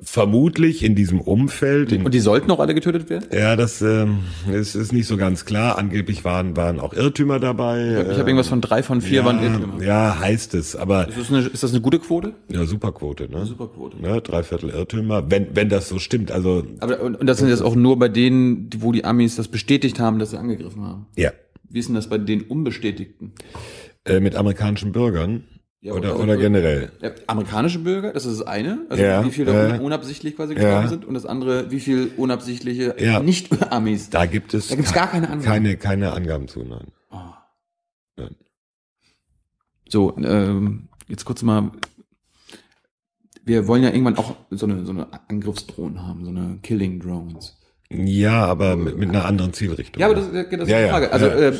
vermutlich 0.03 0.83
in 0.83 0.95
diesem 0.95 1.21
Umfeld, 1.21 1.91
in, 1.91 2.03
Und 2.03 2.15
die 2.15 2.19
sollten 2.21 2.49
auch 2.49 2.59
alle 2.59 2.73
getötet 2.73 3.07
werden? 3.11 3.27
ja, 3.31 3.55
das 3.55 3.83
ähm, 3.83 4.21
es 4.51 4.73
ist 4.73 4.91
nicht 4.93 5.05
so 5.05 5.15
ganz 5.15 5.45
klar. 5.45 5.77
Angeblich 5.77 6.25
waren 6.25 6.57
waren 6.57 6.79
auch 6.79 6.93
Irrtümer 6.93 7.39
dabei. 7.39 8.01
Ich 8.09 8.17
habe 8.17 8.27
irgendwas 8.29 8.47
von 8.47 8.61
drei 8.61 8.81
von 8.81 9.01
vier 9.01 9.17
ja, 9.17 9.25
waren 9.25 9.43
Irrtümer. 9.43 9.83
Ja, 9.83 10.17
heißt 10.19 10.55
es, 10.55 10.75
aber 10.75 11.07
Ist, 11.07 11.19
das 11.19 11.29
eine, 11.29 11.39
ist 11.41 11.61
das 11.61 11.69
eine 11.71 11.81
gute 11.81 11.99
Quote? 11.99 12.33
ja, 12.49 12.65
Superquote, 12.65 13.29
ne? 13.29 13.45
Superquote. 13.45 14.01
Ne, 14.01 14.21
drei 14.21 14.41
Viertel 14.41 14.71
Irrtümer, 14.71 15.29
wenn 15.29 15.55
wenn 15.55 15.69
das 15.69 15.87
so 15.87 15.99
stimmt. 15.99 16.31
Also 16.31 16.65
Aber 16.79 16.99
und, 17.01 17.15
und 17.17 17.27
das 17.27 17.37
sind 17.37 17.49
jetzt 17.49 17.61
auch 17.61 17.75
nur 17.75 17.99
bei 17.99 18.07
denen, 18.09 18.69
wo 18.79 18.91
die 18.91 19.05
Amis 19.05 19.35
das 19.35 19.49
bestätigt 19.49 19.99
haben, 19.99 20.17
dass 20.17 20.31
sie 20.31 20.39
angegriffen 20.39 20.81
haben. 20.83 21.05
ja, 21.15 21.31
Wie 21.73 21.79
ist 21.79 21.87
denn 21.87 21.95
das 21.95 22.09
bei 22.09 22.17
den 22.17 22.41
Unbestätigten? 22.43 23.33
äh, 24.05 24.19
mit 24.19 24.35
amerikanischen 24.35 24.91
Bürgern. 24.91 25.43
Ja, 25.83 25.93
oder, 25.93 26.11
also- 26.11 26.23
oder 26.23 26.37
generell? 26.37 26.91
Ja, 27.01 27.11
amerikanische 27.27 27.79
Bürger, 27.79 28.13
das 28.13 28.25
ist 28.25 28.39
das 28.39 28.47
eine, 28.47 28.85
also 28.89 29.01
Ja, 29.01 29.25
wie 29.25 29.31
viele 29.31 29.51
da 29.51 29.75
äh, 29.75 29.79
unabsichtlich 29.79 30.35
quasi 30.35 30.53
gestorben 30.55 30.89
sind 30.89 31.05
und 31.05 31.13
das 31.15 31.25
andere, 31.25 31.71
wie 31.71 31.79
viel 31.79 32.11
unabsichtliche 32.17 32.95
Ja. 32.99 33.19
Nicht-Amis. 33.19 34.09
Da 34.11 34.25
gibt 34.27 34.53
es 34.53 34.67
Da 34.67 34.75
gibt's 34.75 34.93
gar 34.93 35.07
keine 35.07 35.27
Angaben. 35.27 35.43
keine, 35.43 35.77
keine 35.77 36.13
Angaben 36.13 36.47
zu, 36.47 36.63
nein. 36.63 36.87
Ah. 37.09 37.33
Nein. 38.15 38.35
So, 39.89 40.15
ähm, 40.17 40.89
jetzt 41.07 41.25
kurz 41.25 41.41
mal. 41.41 41.71
Wir 43.43 43.67
wollen 43.67 43.81
ja 43.83 43.89
irgendwann 43.89 44.17
auch 44.17 44.35
so 44.51 44.67
eine, 44.67 44.85
so 44.85 44.91
eine 44.91 45.07
Angriffsdrohnen 45.29 46.05
haben, 46.05 46.23
so 46.25 46.29
eine 46.29 46.59
Killing 46.61 46.99
Drones. 46.99 47.57
Ja, 47.93 48.45
aber 48.45 48.77
mit, 48.77 48.97
mit 48.97 49.09
einer 49.09 49.25
anderen 49.25 49.53
Zielrichtung. 49.53 49.99
Ja, 49.99 50.07
aber 50.07 50.15
das, 50.15 50.31
das 50.31 50.43
ist 50.43 50.69
Ja, 50.69 50.77
die 50.77 50.83
ja, 50.83 50.89
Frage. 50.89 51.11
Also, 51.11 51.25
ja. 51.25 51.49
äh, 51.49 51.53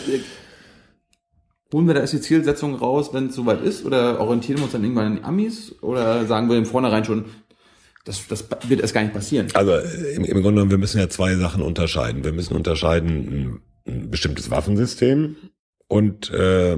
holen 1.74 1.88
wir 1.88 1.94
da 1.94 2.02
erst 2.02 2.14
die 2.14 2.22
Zielsetzung 2.22 2.76
raus, 2.76 3.14
wenn 3.14 3.28
es 3.28 3.36
soweit 3.36 3.62
ist, 3.62 3.86
oder 3.86 4.20
orientieren 4.20 4.60
wir 4.60 4.64
uns 4.64 4.74
dann 4.74 4.84
irgendwann 4.84 5.08
an 5.08 5.16
die 5.18 5.24
Amis, 5.24 5.76
oder 5.82 6.26
sagen 6.26 6.50
wir 6.50 6.58
im 6.58 6.66
Vornherein 6.66 7.06
schon, 7.06 7.26
das, 8.06 8.28
das 8.28 8.46
wird 8.68 8.82
erst 8.82 8.94
gar 8.94 9.02
nicht 9.02 9.14
passieren? 9.14 9.48
Also 9.54 9.78
im, 9.78 10.24
im 10.24 10.42
Grunde 10.42 10.42
genommen, 10.42 10.72
wir 10.72 10.78
müssen 10.78 11.00
ja 11.00 11.10
zwei 11.10 11.36
Sachen 11.36 11.62
unterscheiden. 11.62 12.24
Wir 12.24 12.34
müssen 12.34 12.56
unterscheiden 12.56 13.10
ein, 13.10 13.62
ein 13.88 14.10
bestimmtes 14.10 14.50
Waffensystem 14.50 15.36
und 15.88 16.32
äh, 16.32 16.78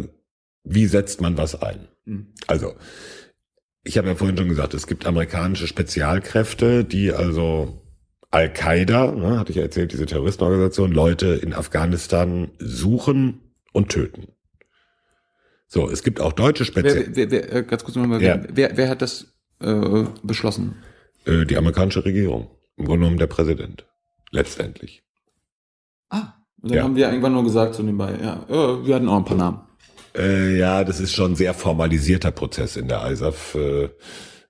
wie 0.64 0.86
setzt 0.86 1.22
man 1.22 1.38
was 1.38 1.62
ein. 1.62 1.88
Hm. 2.06 2.28
Also, 2.48 2.74
ich 3.84 3.98
habe 3.98 4.08
ja 4.08 4.16
vorhin 4.16 4.38
schon 4.38 4.50
gesagt, 4.50 4.74
es 4.74 4.88
gibt 4.88 5.06
amerikanische 5.06 5.68
Spezialkräfte, 5.68 6.84
die 6.84 7.12
also 7.12 7.83
Al-Qaida, 8.34 9.12
ne, 9.12 9.40
hatte 9.40 9.52
ich 9.52 9.58
ja 9.58 9.64
erzählt, 9.64 9.92
diese 9.94 10.08
Terroristenorganisation, 10.08 10.92
Leute 10.92 11.28
in 11.28 11.54
Afghanistan 11.54 12.50
suchen 12.58 13.42
und 13.74 13.90
töten. 13.90 14.30
So, 15.68 15.90
es 15.90 16.02
gibt 16.04 16.20
auch 16.20 16.34
deutsche 16.34 16.66
Spezial... 16.66 17.06
Wer, 17.10 17.16
wer, 17.16 17.32
wer, 17.32 17.54
äh, 17.54 17.64
ganz 17.64 17.84
kurz 17.84 17.96
nochmal, 17.96 18.22
Ja. 18.24 18.42
wer, 18.44 18.56
wer, 18.56 18.78
wer 18.78 18.90
hat 18.90 19.02
das 19.04 19.36
äh, 19.62 20.06
beschlossen? 20.24 20.76
Äh, 21.26 21.46
die 21.46 21.58
amerikanische 21.58 22.04
Regierung. 22.06 22.50
Im 22.76 22.86
Grunde 22.86 23.02
genommen 23.02 23.18
der 23.20 23.28
Präsident. 23.28 23.86
Letztendlich. 24.32 25.04
Ah, 26.10 26.34
und 26.62 26.72
dann 26.72 26.78
Ja. 26.78 26.84
haben 26.84 26.96
wir 26.96 27.08
irgendwann 27.10 27.34
nur 27.34 27.44
gesagt 27.44 27.76
so 27.76 27.84
nebenbei, 27.84 28.16
ja, 28.20 28.46
äh, 28.50 28.86
wir 28.86 28.96
hatten 28.96 29.10
auch 29.10 29.18
ein 29.18 29.26
paar 29.26 29.38
Namen. 29.38 29.62
Äh, 30.18 30.58
ja, 30.58 30.84
das 30.84 31.00
ist 31.00 31.14
schon 31.14 31.34
ein 31.34 31.36
sehr 31.36 31.54
formalisierter 31.54 32.32
Prozess 32.32 32.78
in 32.78 32.88
der 32.88 33.10
ISAF. 33.12 33.56
Äh, 33.56 33.90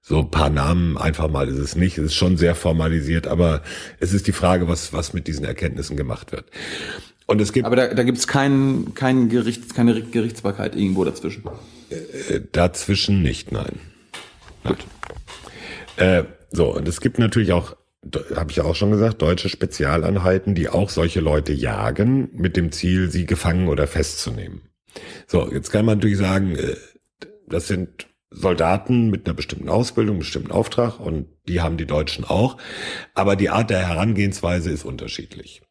so 0.06 0.20
ein 0.20 0.30
paar 0.30 0.50
Namen 0.50 0.98
einfach 0.98 1.30
mal 1.30 1.48
ist 1.48 1.58
es 1.58 1.78
nicht. 1.78 1.98
Es 1.98 2.08
ist 2.08 2.16
schon 2.16 2.36
sehr 2.36 2.56
formalisiert, 2.56 3.26
aber 3.26 3.64
es 4.02 4.12
ist 4.14 4.28
die 4.28 4.34
Frage, 4.34 4.68
was, 4.68 4.92
was 4.92 5.14
mit 5.14 5.28
diesen 5.28 5.46
Erkenntnissen 5.46 5.96
gemacht 5.96 6.34
wird. 6.34 6.46
Und 7.26 7.40
es 7.40 7.54
gibt 7.54 7.66
Aber 7.66 7.78
da, 7.78 7.88
da 7.94 8.04
gibt 8.04 8.18
es 8.18 8.28
kein, 8.28 8.94
kein 8.96 9.30
Gericht, 9.30 9.74
keine 9.74 10.02
Gerichtsbarkeit 10.02 10.76
irgendwo 10.76 11.06
dazwischen. 11.06 11.46
äh, 11.90 12.42
dazwischen 12.52 13.22
nicht, 13.22 13.54
nein. 13.54 13.80
Gut. 14.66 14.86
Äh, 15.96 16.26
so, 16.52 16.76
und 16.76 16.86
es 16.86 17.00
gibt 17.00 17.18
natürlich 17.18 17.54
auch, 17.54 17.78
habe 18.36 18.52
ich 18.52 18.58
ja 18.58 18.66
auch 18.66 18.76
schon 18.76 18.92
gesagt, 18.92 19.22
deutsche 19.22 19.48
Spezialeinheiten, 19.48 20.54
die 20.54 20.68
auch 20.68 20.90
solche 20.90 21.22
Leute 21.22 21.54
jagen, 21.54 22.30
mit 22.34 22.58
dem 22.58 22.74
Ziel, 22.74 23.10
sie 23.10 23.26
gefangen 23.26 23.70
oder 23.70 23.88
festzunehmen. 23.88 24.64
So, 25.28 25.50
jetzt 25.50 25.72
kann 25.72 25.86
man 25.86 26.00
natürlich 26.00 26.18
sagen, 26.18 26.58
äh, 26.58 26.76
das 27.48 27.70
sind 27.70 28.08
Soldaten 28.34 29.10
mit 29.10 29.26
einer 29.26 29.36
bestimmten 29.36 29.70
Ausbildung, 29.70 30.16
einem 30.16 30.20
bestimmten 30.20 30.52
Auftrag 30.52 31.00
und 31.00 31.28
die 31.48 31.62
haben 31.62 31.78
die 31.78 31.86
Deutschen 31.86 32.26
auch. 32.26 32.58
Aber 33.14 33.36
die 33.36 33.50
Art 33.50 33.70
der 33.70 33.88
Herangehensweise 33.88 34.72
ist 34.72 34.86
unterschiedlich. 34.86 35.62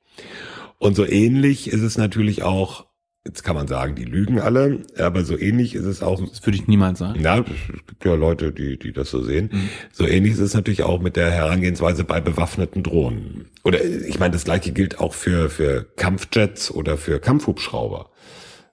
Und 0.79 0.95
so 0.97 1.07
ähnlich 1.07 1.69
ist 1.69 1.83
es 1.83 1.97
natürlich 1.97 2.43
auch, 2.43 2.87
jetzt 3.25 3.45
kann 3.45 3.55
man 3.55 3.69
sagen, 3.69 3.95
die 3.95 4.05
lügen 4.05 4.41
alle, 4.41 4.83
aber 4.99 5.25
so 5.25 5.39
ähnlich 5.39 5.75
ist 5.77 5.85
es 5.85 6.03
auch 6.03 6.21
Das 6.21 6.45
würde 6.45 6.57
ich 6.57 6.67
niemals 6.67 6.99
sagen. 6.99 7.21
ja, 7.21 7.39
es 7.39 7.87
gibt 7.87 8.05
ja 8.05 8.15
Leute, 8.15 8.53
die, 8.53 8.79
die 8.79 8.93
das 8.93 9.11
so 9.11 9.23
sehen. 9.23 9.51
So 9.93 10.07
ähnlich 10.07 10.33
ist 10.33 10.41
es 10.41 10.55
natürlich 10.55 10.83
auch 10.83 11.01
mit 11.01 11.15
der 11.17 11.31
Herangehensweise 11.31 12.03
bei 12.05 12.21
bewaffneten 12.21 12.83
Drohnen. 12.83 13.47
Oder 13.63 13.85
ich 13.85 14.19
meine, 14.19 14.33
das 14.33 14.45
gleiche 14.45 14.73
gilt 14.73 14.99
auch 14.99 15.15
für, 15.15 15.51
für 15.51 15.85
Kampfjets 15.97 16.71
oder 16.73 16.97
für 16.97 17.21
Kampfhubschrauber. 17.21 18.11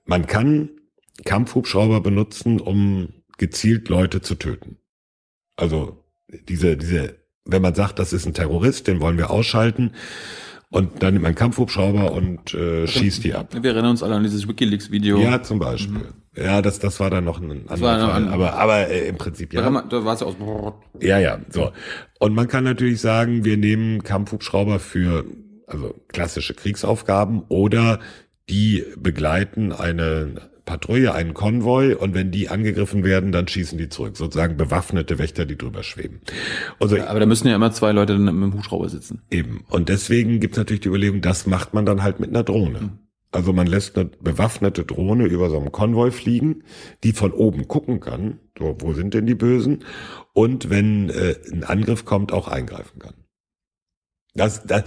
Man 0.04 0.26
kann 0.26 0.70
Kampfhubschrauber 1.24 2.00
benutzen, 2.00 2.60
um 2.60 3.10
gezielt 3.40 3.88
Leute 3.88 4.20
zu 4.20 4.34
töten. 4.34 4.76
Also 5.56 6.04
diese, 6.48 6.76
diese, 6.76 7.16
wenn 7.44 7.62
man 7.62 7.74
sagt, 7.74 7.98
das 7.98 8.12
ist 8.12 8.26
ein 8.26 8.34
Terrorist, 8.34 8.86
den 8.86 9.00
wollen 9.00 9.16
wir 9.18 9.30
ausschalten, 9.30 9.92
und 10.72 11.02
dann 11.02 11.14
nimmt 11.14 11.24
man 11.24 11.34
Kampfhubschrauber 11.34 12.12
und 12.12 12.54
äh, 12.54 12.86
schießt 12.86 13.24
die 13.24 13.34
ab. 13.34 13.48
Wir 13.60 13.72
erinnern 13.72 13.90
uns 13.90 14.04
alle 14.04 14.14
an 14.14 14.22
dieses 14.22 14.46
WikiLeaks-Video. 14.46 15.18
Ja, 15.18 15.42
zum 15.42 15.58
Beispiel. 15.58 16.14
Ja, 16.36 16.62
das, 16.62 16.78
das 16.78 17.00
war 17.00 17.10
dann 17.10 17.24
noch 17.24 17.40
ein 17.40 17.68
anderer 17.68 18.08
Fall. 18.08 18.28
Aber, 18.28 18.52
aber 18.52 18.88
äh, 18.88 19.08
im 19.08 19.16
Prinzip 19.16 19.52
ja. 19.52 19.62
da 19.62 20.04
war 20.04 20.14
es 20.14 20.20
ja 20.20 20.26
aus. 20.28 20.36
Ja, 21.00 21.18
ja, 21.18 21.40
so. 21.48 21.72
Und 22.20 22.34
man 22.34 22.46
kann 22.46 22.62
natürlich 22.62 23.00
sagen, 23.00 23.44
wir 23.44 23.56
nehmen 23.56 24.04
Kampfhubschrauber 24.04 24.78
für 24.78 25.24
also 25.66 26.00
klassische 26.06 26.54
Kriegsaufgaben 26.54 27.42
oder 27.48 27.98
die 28.48 28.84
begleiten 28.96 29.72
eine 29.72 30.49
Patrouille, 30.64 31.14
einen 31.14 31.34
Konvoi 31.34 31.94
und 31.94 32.14
wenn 32.14 32.30
die 32.30 32.48
angegriffen 32.48 33.04
werden, 33.04 33.32
dann 33.32 33.48
schießen 33.48 33.78
die 33.78 33.88
zurück. 33.88 34.16
Sozusagen 34.16 34.56
bewaffnete 34.56 35.18
Wächter, 35.18 35.46
die 35.46 35.56
drüber 35.56 35.82
schweben. 35.82 36.20
Und 36.78 36.88
so 36.88 37.00
Aber 37.00 37.20
da 37.20 37.26
müssen 37.26 37.48
ja 37.48 37.56
immer 37.56 37.72
zwei 37.72 37.92
Leute 37.92 38.12
dann 38.14 38.24
mit 38.24 38.32
dem 38.34 38.54
Hubschrauber 38.54 38.88
sitzen. 38.88 39.22
eben. 39.30 39.64
Und 39.68 39.88
deswegen 39.88 40.40
gibt's 40.40 40.58
natürlich 40.58 40.80
die 40.80 40.88
Überlegung, 40.88 41.20
das 41.20 41.46
macht 41.46 41.74
man 41.74 41.86
dann 41.86 42.02
halt 42.02 42.20
mit 42.20 42.30
einer 42.30 42.42
Drohne. 42.42 42.98
Also 43.32 43.52
man 43.52 43.66
lässt 43.66 43.96
eine 43.96 44.10
bewaffnete 44.20 44.84
Drohne 44.84 45.26
über 45.26 45.50
so 45.50 45.58
einem 45.58 45.70
Konvoi 45.70 46.10
fliegen, 46.10 46.64
die 47.04 47.12
von 47.12 47.32
oben 47.32 47.68
gucken 47.68 48.00
kann, 48.00 48.40
so, 48.58 48.76
wo 48.80 48.92
sind 48.92 49.14
denn 49.14 49.26
die 49.26 49.36
Bösen, 49.36 49.84
und 50.32 50.68
wenn 50.68 51.10
äh, 51.10 51.36
ein 51.52 51.62
Angriff 51.62 52.04
kommt, 52.04 52.32
auch 52.32 52.48
eingreifen 52.48 52.98
kann. 52.98 53.14
Das, 54.34 54.64
das, 54.64 54.84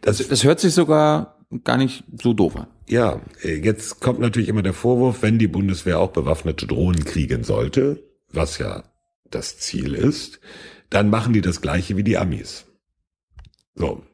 das, 0.00 0.26
Das 0.28 0.44
hört 0.44 0.60
sich 0.60 0.74
sogar 0.74 1.38
gar 1.62 1.76
nicht 1.76 2.04
so 2.20 2.32
doof 2.32 2.56
an. 2.56 2.66
Ja, 2.88 3.20
äh, 3.42 3.56
jetzt 3.56 4.00
kommt 4.00 4.20
natürlich 4.20 4.48
immer 4.48 4.62
der 4.62 4.74
Vorwurf, 4.74 5.22
wenn 5.22 5.38
die 5.38 5.48
Bundeswehr 5.48 5.98
auch 5.98 6.12
bewaffnete 6.12 6.66
Drohnen 6.66 7.04
kriegen 7.04 7.44
sollte, 7.44 8.02
was 8.32 8.58
ja 8.58 8.84
das 9.30 9.58
Ziel 9.58 9.94
ist, 9.94 10.40
dann 10.90 11.10
machen 11.10 11.32
die 11.32 11.40
das 11.40 11.60
gleiche 11.60 11.96
wie 11.96 12.04
die 12.04 12.18
Amis. 12.18 12.66
So. 13.74 14.04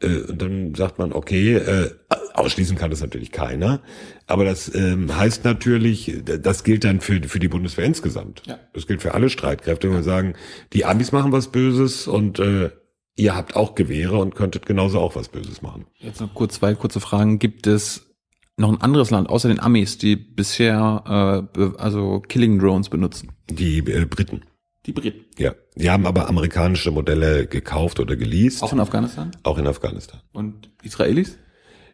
Äh, 0.00 0.20
und 0.22 0.40
dann 0.40 0.74
sagt 0.74 0.98
man, 0.98 1.12
okay, 1.12 1.54
äh, 1.54 1.90
ausschließen 2.34 2.76
kann 2.76 2.90
das 2.90 3.00
natürlich 3.00 3.30
keiner, 3.30 3.80
aber 4.26 4.44
das 4.44 4.74
ähm, 4.74 5.14
heißt 5.16 5.44
natürlich, 5.44 6.20
das 6.24 6.64
gilt 6.64 6.84
dann 6.84 7.00
für, 7.00 7.22
für 7.22 7.38
die 7.38 7.48
Bundeswehr 7.48 7.84
insgesamt. 7.84 8.42
Ja. 8.46 8.58
Das 8.72 8.86
gilt 8.86 9.02
für 9.02 9.14
alle 9.14 9.30
Streitkräfte, 9.30 9.88
wenn 9.88 9.96
wir 9.96 10.02
sagen, 10.02 10.34
die 10.72 10.84
Amis 10.84 11.12
machen 11.12 11.32
was 11.32 11.52
Böses 11.52 12.08
und 12.08 12.38
äh, 12.38 12.70
ihr 13.16 13.34
habt 13.34 13.56
auch 13.56 13.74
Gewehre 13.74 14.18
und 14.18 14.34
könntet 14.34 14.66
genauso 14.66 15.00
auch 15.00 15.16
was 15.16 15.28
Böses 15.28 15.62
machen. 15.62 15.86
Jetzt 15.98 16.20
noch 16.20 16.34
kurz 16.34 16.54
zwei 16.54 16.74
kurze 16.74 17.00
Fragen. 17.00 17.38
Gibt 17.38 17.66
es 17.66 18.10
noch 18.56 18.70
ein 18.70 18.80
anderes 18.80 19.10
Land 19.10 19.28
außer 19.28 19.48
den 19.48 19.60
Amis, 19.60 19.98
die 19.98 20.16
bisher 20.16 21.48
äh, 21.56 21.62
also 21.78 22.20
Killing 22.20 22.58
Drones 22.58 22.88
benutzen? 22.88 23.32
Die 23.50 23.78
äh, 23.78 24.04
Briten. 24.04 24.42
Die 24.86 24.92
Briten. 24.92 25.24
Ja, 25.38 25.54
die 25.76 25.90
haben 25.90 26.06
aber 26.06 26.28
amerikanische 26.28 26.90
Modelle 26.90 27.46
gekauft 27.46 28.00
oder 28.00 28.16
geleast, 28.16 28.62
Auch 28.62 28.72
in 28.72 28.80
Afghanistan? 28.80 29.30
auch 29.42 29.58
in 29.58 29.66
Afghanistan. 29.66 30.20
Und 30.32 30.70
Israelis? 30.82 31.38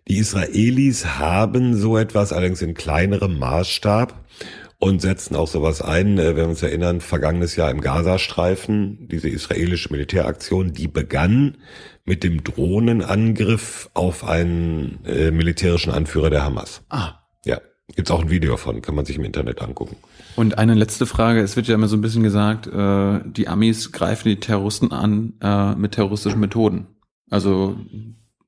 Die 0.09 0.17
Israelis 0.19 1.19
haben 1.19 1.77
so 1.77 1.97
etwas, 1.97 2.33
allerdings 2.33 2.63
in 2.63 2.75
kleinerem 2.75 3.39
Maßstab 3.39 4.15
und 4.81 5.03
setzen 5.03 5.37
auch 5.37 5.47
sowas 5.47 5.83
ein, 5.83 6.19
äh, 6.19 6.29
wenn 6.29 6.37
wir 6.37 6.49
uns 6.49 6.63
erinnern, 6.63 7.01
vergangenes 7.01 7.55
Jahr 7.55 7.71
im 7.71 7.81
Gazastreifen, 7.81 9.07
diese 9.09 9.29
israelische 9.29 9.93
Militäraktion, 9.93 10.73
die 10.73 10.89
begann 10.89 11.59
mit 12.05 12.25
dem 12.25 12.43
Drohnenangriff 12.43 13.91
auf 13.95 14.25
einen 14.25 15.05
äh, 15.05 15.31
militärischen 15.31 15.93
Anführer 15.93 16.31
der 16.31 16.45
Hamas. 16.45 16.83
Ah. 16.89 17.13
Ja, 17.45 17.61
gibt's 17.95 18.11
auch 18.11 18.23
ein 18.23 18.31
Video 18.31 18.57
von, 18.57 18.81
kann 18.81 18.95
man 18.95 19.05
sich 19.05 19.17
im 19.17 19.25
Internet 19.25 19.61
angucken. 19.61 19.97
Und 20.35 20.57
eine 20.57 20.75
letzte 20.75 21.05
Frage. 21.05 21.41
Es 21.41 21.57
wird 21.57 21.69
ja 21.69 21.75
immer 21.75 21.89
so 21.89 21.97
ein 21.97 22.01
bisschen 22.01 22.23
gesagt, 22.23 22.67
äh, 22.67 23.21
die 23.25 23.49
Amis 23.49 23.93
greifen 23.93 24.29
die 24.29 24.41
Terroristen 24.41 24.93
an 24.93 25.35
äh, 25.43 25.75
mit 25.75 25.93
terroristischen 25.93 26.41
Methoden. 26.41 26.87
Also 27.29 27.77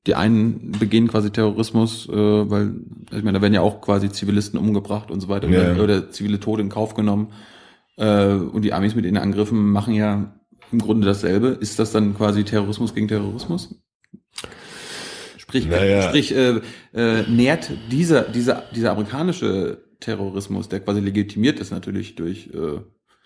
die 0.07 0.15
einen 0.15 0.71
begehen 0.73 1.07
quasi 1.07 1.31
Terrorismus, 1.31 2.09
äh, 2.09 2.13
weil, 2.13 2.75
ich 3.11 3.23
meine, 3.23 3.37
da 3.37 3.41
werden 3.41 3.53
ja 3.53 3.61
auch 3.61 3.79
quasi 3.81 4.09
Zivilisten 4.09 4.59
umgebracht 4.59 5.11
und 5.11 5.21
so 5.21 5.29
weiter 5.29 5.47
Ja. 5.49 5.71
oder, 5.73 5.83
oder 5.83 6.09
zivile 6.11 6.39
Tode 6.39 6.61
in 6.61 6.69
Kauf 6.69 6.93
genommen. 6.93 7.31
Äh, 7.97 8.33
und 8.33 8.63
die 8.63 8.73
Amis 8.73 8.95
mit 8.95 9.05
ihren 9.05 9.17
Angriffen 9.17 9.71
machen 9.71 9.93
ja 9.93 10.33
im 10.71 10.79
Grunde 10.79 11.05
dasselbe. 11.07 11.49
Ist 11.49 11.79
das 11.79 11.91
dann 11.91 12.15
quasi 12.17 12.43
Terrorismus 12.43 12.93
gegen 12.93 13.07
Terrorismus? 13.07 13.75
Sprich, 15.37 15.67
Naja. 15.67 16.01
sprich 16.03 16.35
äh, 16.35 16.61
äh, 16.93 17.23
nährt 17.29 17.71
dieser, 17.91 18.23
dieser, 18.23 18.63
dieser 18.75 18.91
amerikanische 18.91 19.83
Terrorismus, 19.99 20.67
der 20.69 20.79
quasi 20.79 20.99
legitimiert 20.99 21.59
ist 21.59 21.71
natürlich 21.71 22.15
durch 22.15 22.49
äh, 22.53 22.79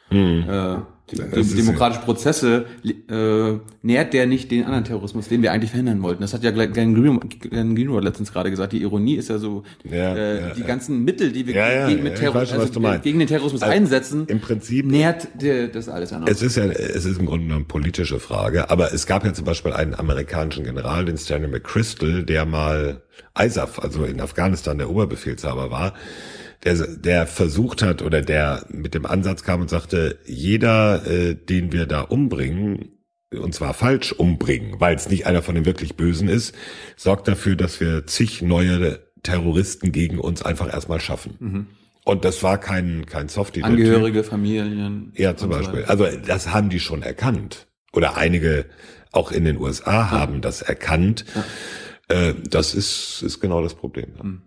Hm. 0.10 0.50
Äh, 0.50 0.78
die, 1.10 1.56
demokratische 1.56 2.02
Prozesse 2.02 2.66
äh, 2.84 3.60
nährt 3.82 4.14
der 4.14 4.28
nicht 4.28 4.52
den 4.52 4.66
anderen 4.66 4.84
Terrorismus, 4.84 5.30
den 5.30 5.42
wir 5.42 5.54
eigentlich 5.54 5.72
verhindern 5.72 6.02
wollten. 6.02 6.22
Das 6.22 6.34
hat 6.34 6.44
ja 6.44 6.52
Glenn 6.52 6.96
Greenwald 6.96 8.04
letztens 8.04 8.34
gerade 8.34 8.50
gesagt. 8.50 8.74
Die 8.74 8.82
Ironie 8.82 9.16
ist 9.16 9.30
ja 9.30 9.38
so, 9.38 9.64
ja, 9.86 10.14
äh, 10.14 10.42
ja, 10.42 10.54
die 10.54 10.62
ja. 10.62 10.68
ganzen 10.68 11.06
Mittel, 11.06 11.32
die 11.32 11.48
wir 11.48 11.54
gegen, 11.54 12.04
mit 12.04 12.22
weiß, 12.22 12.52
also 12.52 12.82
gegen, 13.02 13.20
den 13.20 13.28
Terrorismus 13.28 13.62
also 13.62 13.74
einsetzen, 13.74 14.26
im 14.28 14.42
Prinzip 14.42 14.86
nährt 14.86 15.30
der, 15.42 15.70
das 15.70 15.88
alles 15.88 16.12
an. 16.12 16.26
Es 16.28 16.42
ist 16.42 16.58
ja, 16.58 16.66
es 16.66 17.06
ist 17.06 17.20
im 17.20 17.26
Grunde 17.26 17.56
eine 17.56 17.64
politische 17.64 18.20
Frage, 18.20 18.70
aber 18.70 18.94
es 18.94 19.06
gab 19.06 19.24
ja 19.24 19.34
zum 19.34 19.46
Beispiel 19.46 19.72
einen 19.72 19.96
amerikanischen 19.96 20.66
General, 20.66 21.06
den 21.06 21.18
Stanley 21.18 21.48
McChrystal, 21.48 22.24
der 22.24 22.46
mal 22.46 23.02
ISAF, 23.40 23.80
also 23.80 24.04
in 24.04 24.20
Afghanistan 24.20 24.78
der 24.78 24.90
Oberbefehlshaber 24.90 25.72
war 25.72 25.94
der, 26.64 26.76
der 26.88 27.28
versucht 27.28 27.82
hat 27.82 28.02
oder 28.02 28.22
der 28.22 28.66
mit 28.70 28.94
dem 28.94 29.06
Ansatz 29.06 29.44
kam 29.44 29.62
und 29.62 29.70
sagte, 29.70 30.20
jeder, 30.26 31.06
äh, 31.06 31.36
den 31.36 31.72
wir 31.72 31.86
da 31.86 32.02
umbringen, 32.02 32.90
und 33.32 33.54
zwar 33.54 33.74
falsch 33.74 34.14
umbringen, 34.14 34.80
weil 34.80 34.96
es 34.96 35.10
nicht 35.10 35.26
einer 35.26 35.42
von 35.42 35.56
den 35.56 35.66
wirklich 35.66 35.96
Bösen 35.96 36.30
ist, 36.30 36.56
sorgt 36.96 37.28
dafür, 37.28 37.56
dass 37.56 37.80
wir 37.80 38.08
zig 38.08 38.42
neue 38.42 39.00
Terroristen 39.24 39.92
gegen 39.92 40.20
uns 40.20 40.42
einfach 40.42 40.72
erstmal 40.72 41.02
schaffen. 41.02 41.36
Mhm. 41.40 41.68
Und 42.06 42.24
das 42.24 42.42
war 42.42 42.58
kein, 42.58 43.06
kein 43.06 43.28
Softie. 43.28 43.64
Angehörige, 43.64 44.24
Familien. 44.24 45.12
Ja, 45.16 45.36
zum 45.36 45.50
Beispiel. 45.50 45.82
So 45.82 45.88
also 45.88 46.08
das 46.26 46.54
haben 46.54 46.70
die 46.70 46.80
schon 46.80 47.02
erkannt. 47.02 47.68
Oder 47.92 48.16
einige 48.16 48.66
auch 49.12 49.32
in 49.32 49.44
den 49.44 49.58
USA 49.58 49.92
ja. 49.92 50.12
haben 50.12 50.40
das 50.40 50.62
erkannt. 50.62 51.26
Ja. 51.36 52.30
Äh, 52.30 52.36
das 52.50 52.74
ist, 52.74 53.22
ist 53.24 53.42
genau 53.42 53.62
das 53.62 53.74
Problem. 53.74 54.14
Mhm. 54.22 54.42